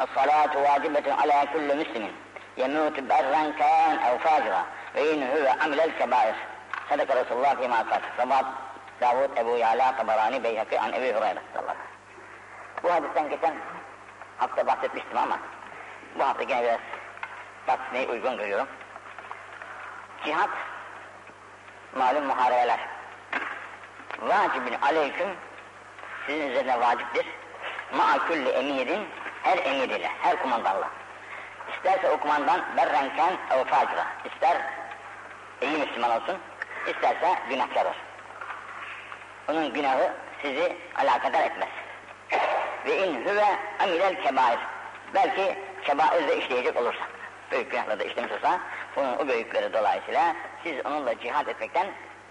[0.00, 2.12] الصلاة واجبة على كل مسلم.
[2.56, 4.64] يموت برا كان أو فاجرا.
[4.96, 6.34] وان هو عمل الكبائر.
[6.90, 8.02] صدق رسول الله فيما قال.
[8.20, 8.44] رواه
[9.00, 11.42] داوود أبو يعلى طبراني بيهقي عن أبي هريرة.
[11.54, 11.90] صلى الله عليه وسلم
[12.82, 13.54] وهذا سنكتن
[14.40, 15.38] حتى بحثت تماما.
[16.18, 16.80] bu hafta gene biraz
[17.66, 18.68] tatmini uygun görüyorum.
[20.24, 20.50] Cihat,
[21.94, 22.78] malum muharebeler.
[24.20, 25.28] Vacibin aleyküm,
[26.26, 27.26] sizin üzerine vaciptir.
[27.92, 29.08] Ma'a külli emirin,
[29.42, 30.88] her emir ile, her kumandanla.
[31.74, 34.62] İsterse o kumandan berrenken ev facira, ister
[35.62, 36.38] iyi Müslüman olsun,
[36.86, 38.02] isterse günahkar olsun.
[39.48, 40.12] Onun günahı
[40.42, 41.68] sizi alakadar etmez.
[42.86, 43.46] Ve in huve
[43.78, 44.58] amilel kebair.
[45.14, 47.04] Belki kebair de işleyecek olursa,
[47.50, 48.60] büyük günahları da işlemiş olsa,
[48.96, 51.86] onun o büyükleri dolayısıyla siz onunla cihad etmekten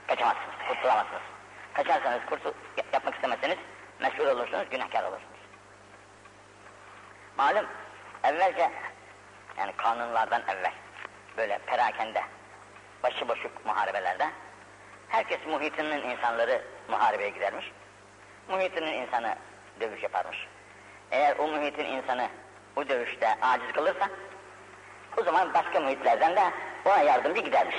[0.07, 1.38] kaçamazsınız, kurtulamazsınız.
[1.79, 2.51] Kaçarsanız, kurtul
[2.93, 3.57] yapmak istemezseniz
[3.99, 5.39] meşgul olursunuz, günahkar olursunuz.
[7.37, 7.65] Malum,
[8.23, 8.71] evvelce,
[9.57, 10.73] yani kanunlardan evvel,
[11.37, 12.23] böyle perakende,
[13.03, 14.29] başıboşuk muharebelerde,
[15.09, 17.71] herkes muhitinin insanları muharebeye gidermiş.
[18.47, 19.35] Muhitinin insanı
[19.79, 20.47] dövüş yaparmış.
[21.11, 22.27] Eğer o muhitin insanı
[22.75, 24.09] bu dövüşte aciz kalırsa,
[25.17, 26.51] o zaman başka muhitlerden de
[26.85, 27.77] ona yardımcı gidermiş.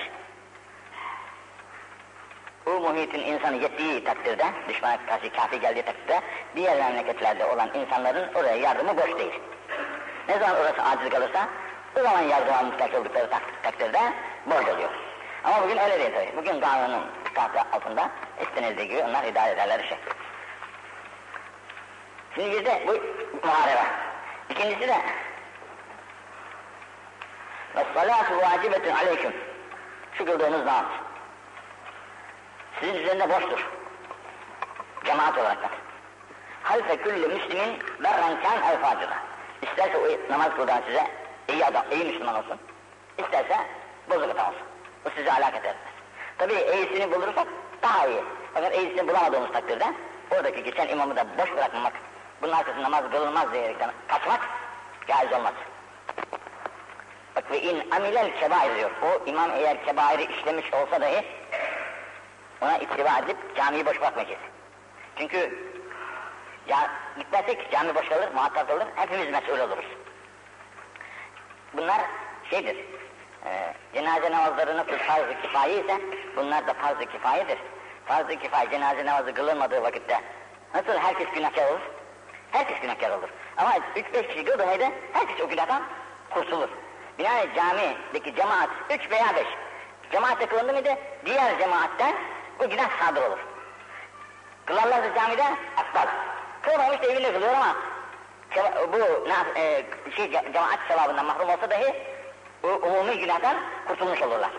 [2.70, 6.20] Bu muhitin insanı yettiği takdirde, düşmana karşı kafi geldiği takdirde,
[6.56, 9.40] diğer memleketlerde olan insanların oraya yardımı boş değil.
[10.28, 11.48] Ne zaman orası aciz kalırsa,
[11.98, 13.98] o zaman yardıma muhtaç oldukları tak takdirde
[14.46, 14.90] borç oluyor.
[15.44, 16.36] Ama bugün öyle değil tabii.
[16.36, 17.02] Bugün kanunun
[17.34, 18.10] tahtı altında
[18.42, 19.98] istenildiği gibi onlar idare ederler şey.
[22.34, 22.92] Şimdi bizde bu
[23.46, 23.84] muharebe.
[24.50, 24.96] İkincisi de
[27.76, 29.32] ve salatu vacibetun aleyküm.
[30.12, 30.99] Şu kıldığınız namaz.
[32.80, 33.68] Sizin üzerinde boştur.
[35.04, 35.68] Cemaat olarak da.
[36.62, 39.16] Halfe külli müslimin berren kan el facıra.
[39.62, 41.06] İsterse o namaz kıldan size
[41.48, 42.58] iyi adam, iyi Müslüman olsun.
[43.18, 43.56] İsterse
[44.10, 44.62] bozuk adam olsun.
[45.06, 45.74] O sizi alakadar etmez.
[46.38, 47.46] Tabii eğisini bulursak
[47.82, 48.24] daha iyi.
[48.54, 49.84] Fakat eğisini bulamadığımız takdirde
[50.30, 51.92] oradaki geçen imamı da boş bırakmamak,
[52.42, 54.40] bunun arkasında namaz kılınmaz diyerekten kaçmak
[55.08, 55.54] caiz olmaz.
[57.36, 58.90] Bak ve in amilel kebair diyor.
[59.02, 61.24] O imam eğer kebairi işlemiş olsa dahi
[62.60, 64.40] ona ittiba edip camiyi boş bırakmayacağız.
[65.18, 65.58] Çünkü
[66.68, 69.84] ya gitmezsek cami boş kalır, muhatap kalır, hepimiz mesul oluruz.
[71.72, 72.00] Bunlar
[72.50, 72.76] şeydir,
[73.44, 76.00] e, cenaze namazlarını farz-ı kifaye ise
[76.36, 77.58] bunlar da farz-ı kifayedir.
[78.06, 80.20] Farz-ı kifaye cenaze namazı kılınmadığı vakitte
[80.74, 81.80] nasıl herkes günahkar olur?
[82.52, 83.28] Herkes günahkar olur.
[83.56, 85.82] Ama üç beş kişi kıldığı halde herkes o günahdan
[86.30, 86.68] kurtulur.
[87.18, 89.46] Binaenaleyh camideki cemaat üç veya beş.
[90.12, 90.94] Cemaatle kılındı mıydı
[91.26, 92.14] diğer cemaatten
[92.60, 93.38] bu günah sadır olur.
[94.66, 95.44] Kılarlarsa camide
[95.76, 96.06] afdal.
[96.62, 97.76] Kılmamış da evinde kılıyor ama
[98.92, 99.84] bu e,
[100.16, 101.94] şey, cemaat sevabından mahrum olsa dahi
[102.62, 103.56] umumi günahdan
[103.88, 104.50] kurtulmuş olurlar.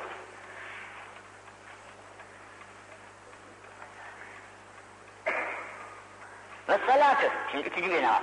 [6.69, 8.21] Ve salatu, şimdi üçüncü bir namaz.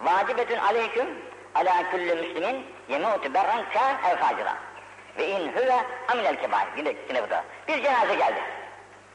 [0.00, 1.06] Vacibetün aleyküm
[1.54, 4.56] ala kulli müslimin yemutu berran kâr ev facira.
[5.18, 6.68] Ve in hüve amilel kebair.
[6.76, 7.44] Yine, yine bu da.
[7.68, 8.40] Bir cenaze geldi.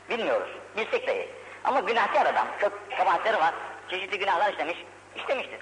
[0.09, 0.49] Bilmiyoruz.
[0.77, 1.29] Bilsek dahi.
[1.63, 2.47] Ama günahkar adam.
[2.61, 3.53] Çok kabahatleri var.
[3.89, 4.77] Çeşitli günahlar işlemiş.
[5.15, 5.59] İşlemiştir.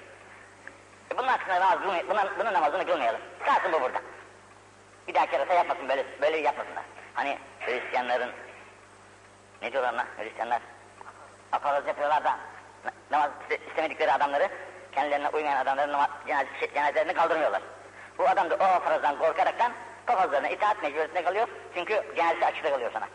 [1.12, 1.80] E bunun hakkında namaz.
[1.84, 3.22] Bunun, bunun namazını kılmayalım.
[3.46, 4.02] Kalsın bu burada.
[5.08, 6.84] Bir daha kerata yapmasın böyle, böyle yapmasınlar.
[7.14, 8.32] Hani Hristiyanların
[9.62, 10.62] ne diyorlar lan Hristiyanlar?
[11.52, 12.38] Aparaz yapıyorlar da
[13.12, 13.32] namaz
[13.70, 14.50] istemedikleri adamları
[14.92, 17.62] kendilerine uymayan adamların namaz, cenaze, cenazelerini kaldırmıyorlar.
[18.18, 19.72] Bu adam da o aparazdan korkaraktan
[20.06, 21.48] papazlarına itaat mecburiyetinde kalıyor.
[21.76, 23.08] Çünkü cenazesi açıkta kalıyor sana.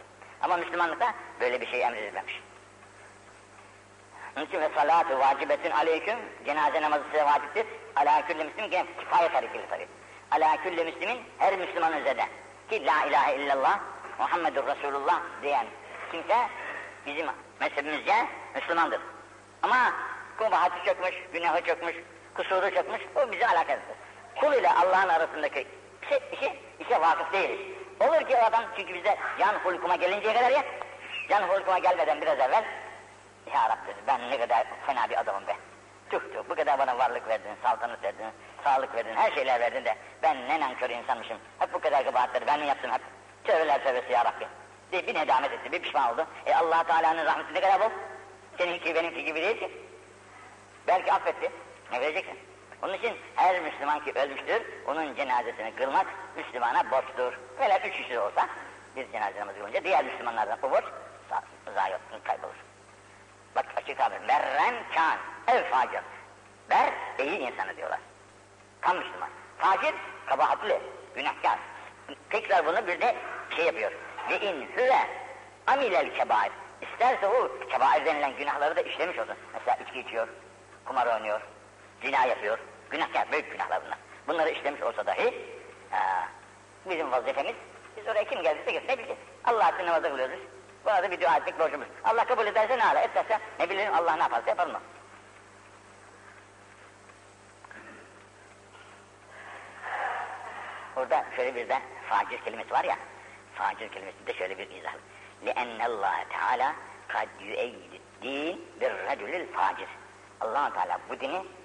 [0.42, 2.40] Ama Müslümanlıkta böyle bir şey emredilmemiş.
[4.36, 6.16] Onun için ve salatu vacibetün aleyküm
[6.46, 7.66] cenaze namazı size vaciptir.
[7.96, 9.86] Ala külli müslim gene kifayet hareketi tabi.
[10.30, 12.26] Ala külli müslimin her Müslüman üzerinde.
[12.70, 13.80] Ki la ilahe illallah
[14.18, 15.66] Muhammedur Resulullah diyen
[16.12, 16.36] kimse
[17.06, 17.26] bizim
[17.60, 18.14] mezhebimizce
[18.54, 19.00] Müslümandır.
[19.62, 19.92] Ama
[20.38, 21.96] kubahatı çökmüş, günahı çökmüş,
[22.34, 23.82] kusuru çökmüş, o bizi alakasız.
[24.36, 25.66] Kul ile Allah'ın arasındaki
[26.08, 27.77] şey, işi, işe vakıf değiliz.
[28.00, 30.64] Olur ki o adam çünkü bize yan hulkuma gelinceye kadar ya,
[31.28, 32.64] yan hulkuma gelmeden biraz evvel
[33.54, 35.56] ya Rabbi ben ne kadar fena bir adamım be.
[36.10, 38.26] Tüh tüh bu kadar bana varlık verdin, saltanat verdin,
[38.64, 41.38] sağlık verdin, her şeyler verdin de ben ne nankör insanmışım.
[41.58, 43.00] Hep bu kadar kabahatleri ben mi yaptım hep?
[43.44, 44.46] Tövbeler tövbesi ya Rabbi.
[44.92, 46.26] Bir, bir nedamet etti, bir pişman oldu.
[46.46, 47.90] E allah Teala'nın rahmeti ne kadar bol?
[48.58, 49.70] Seninki benimki gibi değil ki.
[50.86, 51.50] Belki affetti.
[51.92, 52.38] Ne vereceksin?
[52.82, 56.06] Onun için her Müslüman ki ölmüştür, onun cenazesini kılmak
[56.36, 57.38] Müslümana borçtur.
[57.60, 58.48] Böyle üç kişi olsa,
[58.96, 60.84] bir cenaze namazı kılınca diğer Müslümanlardan bu borç
[61.74, 62.54] zayi kaybolur.
[63.56, 66.00] Bak açık abi, merren kan, ev facir.
[66.70, 68.00] Ber, iyi insanı diyorlar.
[68.80, 69.28] Tam Müslüman.
[69.58, 69.94] Facir,
[70.26, 70.80] kabahatli,
[71.14, 71.58] günahkar.
[72.30, 73.16] Tekrar bunu bir de
[73.56, 73.92] şey yapıyor.
[74.30, 75.06] Ve in hüve
[75.66, 76.52] amilel kebair.
[76.80, 79.36] İsterse o kebair denilen günahları da işlemiş olsun.
[79.54, 80.28] Mesela içki içiyor,
[80.84, 81.40] kumar oynuyor,
[82.01, 82.59] zina yapıyor.
[82.89, 83.97] Günahkar, büyük günahlar bunlar.
[84.27, 85.33] Bunları işlemiş olsa dahi
[85.93, 86.25] aa,
[86.89, 87.55] bizim vazifemiz,
[87.97, 89.21] biz oraya kim geldiyse gelsin, ne bileceğiz.
[89.45, 90.39] Allah için namazı kılıyoruz.
[90.85, 91.87] Buna da bir dua etmek borcumuz.
[92.03, 94.79] Allah kabul ederse ne ala, etmezse ne bileyim Allah ne yaparsa yapar mı?
[100.95, 101.79] Burada şöyle bir de
[102.09, 102.97] facir kelimesi var ya,
[103.55, 104.93] facir kelimesi de şöyle bir izah.
[105.45, 106.69] لِأَنَّ اللّٰهَ تَعَالَى
[107.13, 109.87] قَدْ يُؤَيِّدُ الدِّينِ بِالرَّجُلِ الْفَاعِرِ
[110.41, 111.56] allah Teala bu dini hiç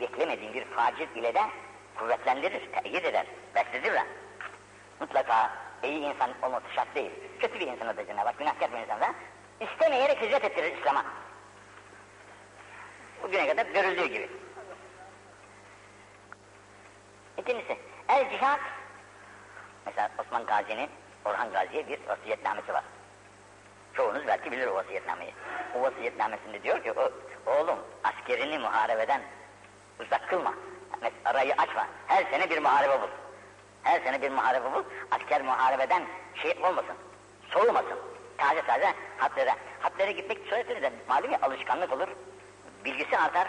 [0.00, 1.42] beklemediğin bir facir ile de
[1.94, 3.92] kuvvetlendirir, teyit eder, besledir
[5.00, 5.50] Mutlaka
[5.82, 7.10] iyi insan olması şart değil.
[7.40, 9.14] Kötü bir insana da Cenab-ı Hak, günahkar bir insana
[9.60, 11.04] istemeyerek hizmet ettirir İslam'a.
[13.22, 14.30] Bugüne kadar görüldüğü gibi.
[17.38, 17.78] İkincisi,
[18.08, 18.60] el cihat.
[19.86, 20.90] Mesela Osman Gazi'nin
[21.24, 22.84] Orhan Gazi'ye bir vasiyetnamesi var.
[23.94, 25.34] Çoğunuz belki bilir o vasiyetnameyi.
[25.74, 27.12] O vasiyetnamesinde diyor ki, o,
[27.46, 29.22] oğlum askerini muharebeden
[30.00, 30.54] uzak kılma.
[31.24, 31.86] Arayı açma.
[32.06, 33.08] Her sene bir muharebe bul.
[33.82, 34.82] Her sene bir muharebe bul.
[35.10, 36.02] Asker muharebeden
[36.42, 36.96] şey olmasın.
[37.50, 37.98] Soğumasın.
[38.38, 39.54] Taze taze hatlere.
[39.80, 42.08] Hatlere gitmek suretinde de malum ya alışkanlık olur.
[42.84, 43.48] Bilgisi artar.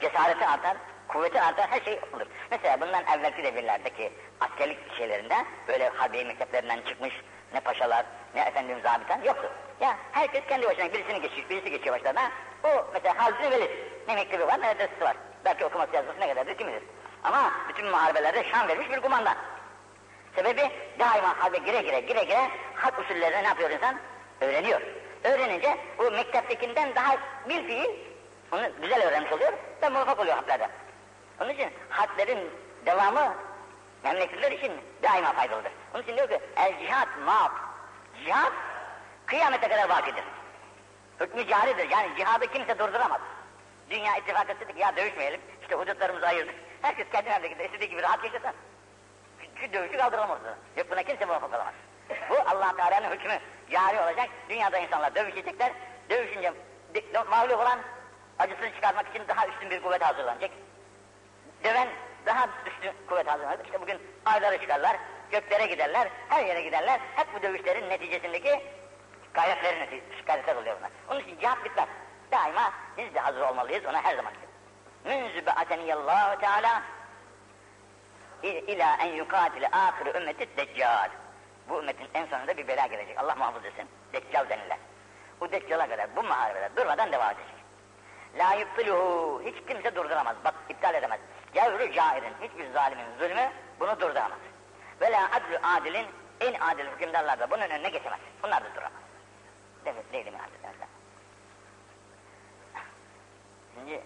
[0.00, 0.76] Cesareti artar.
[1.08, 1.70] Kuvveti artar.
[1.70, 2.26] Her şey olur.
[2.50, 5.34] Mesela bundan evvelki devirlerdeki askerlik şeylerinde
[5.68, 7.14] böyle harbiye mekteplerinden çıkmış
[7.54, 9.50] ne paşalar, ne efendim zabiten yoktu.
[9.80, 12.30] Ya herkes kendi başına birisini geçiyor, birisi geçiyor başlarına.
[12.64, 13.70] O mesela Halid Velid.
[14.08, 15.16] Ne mektebi var, ne medresesi var.
[15.46, 16.82] Belki okuması yazması ne kadardır kim bilir.
[17.24, 19.36] Ama bütün muharebelerde şan vermiş bir kumandan.
[20.36, 23.96] Sebebi daima harbe gire gire gire gire harp usullerini ne yapıyor insan?
[24.40, 24.80] Öğreniyor.
[25.24, 27.16] Öğrenince bu mekteptekinden daha
[27.48, 27.90] bir fiil
[28.52, 30.68] onu güzel öğrenmiş oluyor ve muvaffak oluyor harplerde.
[31.40, 32.50] Onun için harplerin
[32.86, 33.34] devamı
[34.04, 34.72] memleketler için
[35.02, 35.72] daima faydalıdır.
[35.94, 37.52] Onun için diyor ki el cihat maaf.
[38.24, 38.52] Cihat
[39.26, 40.24] kıyamete kadar vakidir.
[41.20, 41.90] Hükmü caridir.
[41.90, 43.20] Yani cihadı kimse durduramaz.
[43.90, 45.40] Dünya ittifak ettik ya dövüşmeyelim.
[45.62, 46.54] İşte hudutlarımızı ayırdık.
[46.82, 48.52] Herkes kendi memleketinde istediği gibi rahat yaşasın.
[49.60, 50.38] Şu dövüşü kaldıramaz.
[50.76, 51.74] Yok buna kimse muvaffak olamaz.
[52.30, 53.38] Bu allah Teala'nın hükmü
[53.70, 54.28] cari olacak.
[54.48, 55.72] Dünyada insanlar dövüşecekler.
[56.10, 56.52] Dövüşünce
[57.30, 57.78] mağlup olan
[58.38, 60.50] acısını çıkarmak için daha üstün bir kuvvet hazırlanacak.
[61.64, 61.88] Döven
[62.26, 63.66] daha üstün kuvvet hazırlanacak.
[63.66, 64.96] İşte bugün aylara çıkarlar,
[65.30, 67.00] göklere giderler, her yere giderler.
[67.16, 68.60] Hep bu dövüşlerin neticesindeki
[69.34, 70.90] gayretlerin neticesi, gayretler oluyor bunlar.
[71.10, 71.88] Onun için cihat bitmez.
[72.32, 74.32] Daima biz de hazır olmalıyız ona her zaman.
[75.04, 76.82] Münzü be'ateniyallahu teala
[78.42, 81.10] ila en yukatile ahir ümmeti deccal.
[81.68, 83.18] Bu ümmetin en sonunda bir bela gelecek.
[83.18, 83.88] Allah muhafaza etsin.
[84.12, 84.78] Deccal denilen.
[85.40, 87.56] Bu deccala kadar bu muharebeler durmadan devam edecek.
[88.38, 89.42] La yubtiluhu.
[89.44, 90.36] Hiç kimse durduramaz.
[90.44, 91.20] Bak iptal edemez.
[91.54, 92.34] Cevru cairin.
[92.42, 93.50] Hiçbir zalimin zulmü
[93.80, 94.38] bunu durduramaz.
[95.00, 96.06] Ve la adlu adilin.
[96.40, 98.20] En adil hükümdarlar da bunun önüne geçemez.
[98.42, 99.02] Bunlar da duramaz.
[99.84, 100.95] Demek değil mi hadislerden?
[103.76, 104.00] Şimdi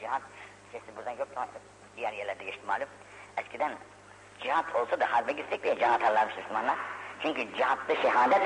[0.00, 0.22] cihat
[0.72, 1.48] sesi buradan yok ama
[1.96, 2.88] diğer yerlerde geçti malum.
[3.36, 3.72] Eskiden
[4.40, 6.76] cihat olsa da harbe gitsek diye can atarlarmış Müslümanlar.
[7.22, 8.42] Çünkü cihatta şehadet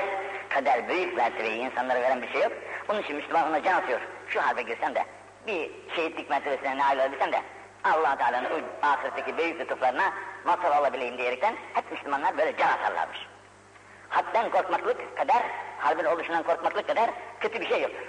[0.49, 2.51] kadar büyük mertebeyi insanlara veren bir şey yok.
[2.87, 4.01] Bunun için Müslüman ona can atıyor.
[4.27, 5.05] Şu harbe girsem de
[5.47, 7.41] bir şehitlik mertebesine nail olabilsem de
[7.83, 10.13] allah Teala'nın ahiretteki büyük lütuflarına
[10.45, 13.27] mazhar olabileyim diyerekten hep Müslümanlar böyle can atarlarmış.
[14.09, 15.43] Hadden korkmaklık kadar,
[15.77, 18.07] harbin oluşundan korkmaklık kadar kötü bir şey yoktur.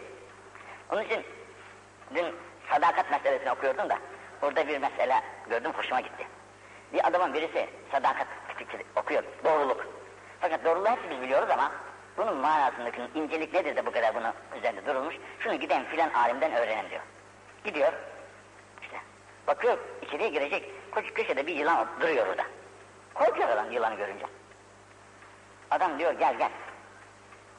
[0.90, 1.24] Onun için
[2.14, 2.34] dün
[2.70, 3.98] sadakat meselesini okuyordum da
[4.42, 6.26] orada bir mesele gördüm hoşuma gitti.
[6.92, 8.26] Bir adamın birisi sadakat
[8.57, 9.86] fikri okuyor, doğruluk.
[10.40, 11.72] Fakat doğruluğu hepsi biliyoruz ama
[12.16, 15.14] bunun manasındaki incelik nedir de bu kadar bunu üzerinde durulmuş.
[15.38, 17.02] Şunu giden filan alimden öğrenin diyor.
[17.64, 17.92] Gidiyor,
[18.82, 18.96] işte
[19.46, 22.44] bakıyor içeriye girecek, koç köşede bir yılan duruyor orada.
[23.14, 24.26] Korkuyor adam yılanı görünce.
[25.70, 26.50] Adam diyor gel gel.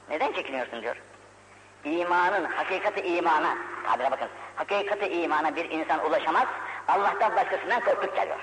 [0.10, 0.96] Neden çekiniyorsun diyor.
[1.86, 3.58] İmanın, hakikati imana,
[3.88, 6.48] tabire bakın, hakikati imana bir insan ulaşamaz,
[6.88, 8.40] Allah'tan başkasından korktuk geliyor.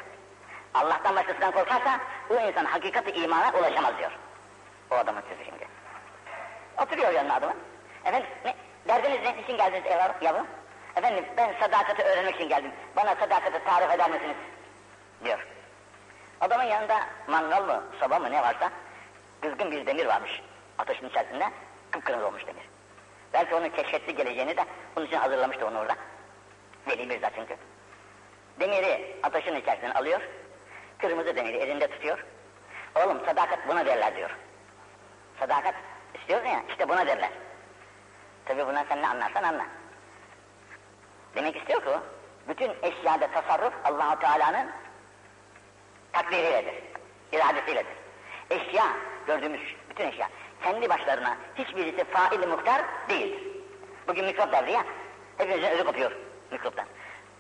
[0.75, 4.13] Allah'tan başkasından korkarsa, o insan hakikati imana ulaşamaz diyor.
[4.91, 5.67] O adamın sözü şimdi.
[6.83, 7.57] Oturuyor yanına adamın.
[8.05, 8.55] Efendim, ne,
[8.89, 9.85] derdiniz ne, için geldiniz
[10.23, 10.47] yavrum?
[10.97, 12.73] Efendim, ben sadakati öğrenmek için geldim.
[12.97, 14.37] Bana sadakati tarif eder misiniz?
[15.25, 15.47] Diyor.
[16.41, 18.71] Adamın yanında mangal mı, soba mı ne varsa,
[19.41, 20.43] kızgın bir demir varmış.
[20.79, 21.51] Ateşin içerisinde,
[21.91, 22.72] kıpkırmızı olmuş demir.
[23.33, 24.65] Belki onun keşfetli geleceğini de
[24.97, 25.97] bunun için hazırlamıştı onu orada.
[26.89, 27.57] Veli Mirza çünkü.
[28.61, 30.21] Demiri ateşin içerisinden alıyor,
[30.99, 32.25] kırmızı demiri elinde tutuyor.
[32.95, 34.31] Oğlum sadakat buna derler diyor.
[35.39, 35.75] Sadakat
[36.15, 37.31] istiyorsun ya, işte buna derler.
[38.45, 39.67] Tabi buna sen ne anlarsan anla.
[41.35, 41.91] Demek istiyor ki
[42.49, 44.71] bütün eşyada tasarruf Allahu Teala'nın
[46.13, 46.75] takdiriyledir,
[47.33, 47.93] iradesiyledir.
[48.51, 48.85] Eşya,
[49.27, 49.61] gördüğümüz
[49.91, 50.29] bütün eşya,
[50.63, 53.43] kendi başlarına hiçbirisi faili muhtar değildir.
[54.09, 54.85] Bugün mikrop derdi ya,
[55.39, 56.13] hepimizin özü kopuyor
[56.51, 56.87] mikroptan.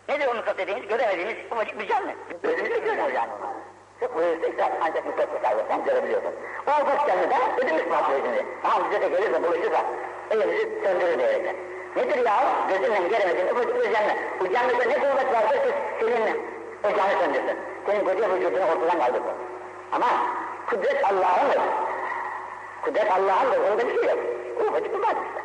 [0.08, 0.88] Nedir o mikrop dediğimiz?
[0.88, 2.10] Göremediğimiz ufacık bir canlı.
[2.42, 3.30] Gözümüzle görüyoruz yani.
[4.00, 6.32] Çok uyursa ancak mikrop tesadüfen görebiliyorsun.
[6.66, 8.46] O ufak canlı da ödümüz patlıyor şimdi.
[8.64, 9.84] Ama bize de gelirse buluşursa
[10.30, 11.56] elimizi söndürür diyerekten.
[11.96, 12.44] Nedir ya?
[12.68, 14.12] Gözünle göremediğin ufacık bir canlı.
[14.40, 16.36] Bu canlıda ne kuvvet vardır ki seninle
[16.84, 17.58] o canı söndürsün.
[17.86, 19.36] Senin koca vücudunu ortadan kaldırsın.
[19.92, 20.06] Ama
[20.66, 21.60] kudret Allah'ındır.
[22.82, 24.18] Kudret Allah'ındır, onda bir şey yok.
[24.60, 25.42] Ufacık bir vardır işte.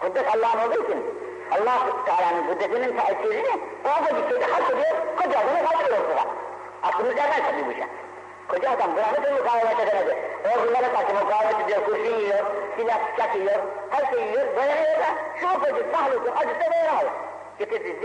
[0.00, 1.04] Kudret Allah'ın olduğu için
[1.50, 6.24] Allah Teala'nın kudretinin tesirini o ufacık şeyde hak ediyor, koca adamı kaldırıyor ortada.
[6.82, 7.84] Aklımız ermez tabii bu şey.
[8.48, 10.16] Koca adam buna nasıl mukavemet edemedi?
[10.44, 12.38] Ordulara karşı mukavemet ediyor, kurşun yiyor,
[12.76, 13.60] silah bıçak yiyor,
[13.90, 15.08] her şeyi yiyor, dayanıyor da
[15.40, 17.08] şu ufacık mahlukun acısına dayanamadı.
[17.58, 18.00] Getirdi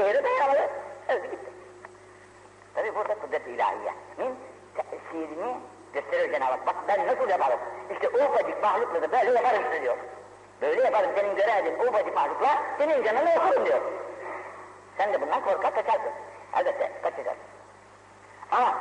[5.96, 6.68] gösteriyor Cenab-ı Hak.
[6.68, 7.60] Bak ben nasıl yaparım?
[7.94, 9.98] İşte o ufacık mahlukla da böyle yaparım size diyor.
[10.62, 13.82] Böyle yaparım senin göremediğin o ufacık mahlukla senin canını okurum diyor.
[14.98, 16.12] Sen de bundan korkar kaçarsın.
[16.58, 17.44] Elbette kaçacaksın.
[18.52, 18.76] Ama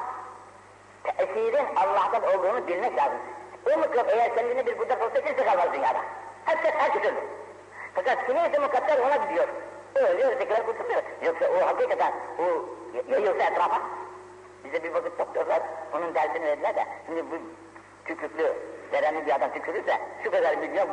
[1.16, 3.18] tesirin Allah'tan olduğunu bilmek lazım.
[3.66, 5.98] O mikrop eğer kendini bir kudret olsa kimse kalmaz dünyada.
[6.44, 7.22] Herkes herkes ölür.
[7.94, 9.48] Fakat kimisi mukadder ona gidiyor.
[9.94, 11.02] Öyle ötekiler kurtuluyor.
[11.22, 12.44] Yoksa o hakikaten o
[13.12, 13.80] yayılsa etrafa.
[14.64, 15.62] Bize bir vakit doktorlar
[15.92, 17.34] onun dersini verdiler de şimdi bu
[18.04, 18.52] tükürüklü,
[18.92, 20.88] veremli bir adam tükürürse şu kadar milyon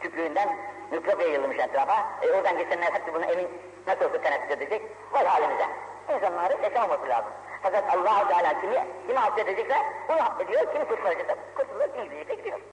[0.00, 0.56] tükrüğünden
[0.90, 2.06] mikrop yayılmış etrafa.
[2.22, 3.48] E oradan geçenler hepsi bunu emin
[3.86, 4.82] nasıl olsa teneffüs edecek.
[5.12, 5.66] Var halimize.
[6.14, 7.32] İnsanların yaşamaması lazım.
[7.62, 9.76] Fakat Allah-u Teala kimi, kimi affedecekse
[10.08, 12.58] onu affediyor, kimi kurtaracaksa kurtulur, kimi gidecekse gidiyor.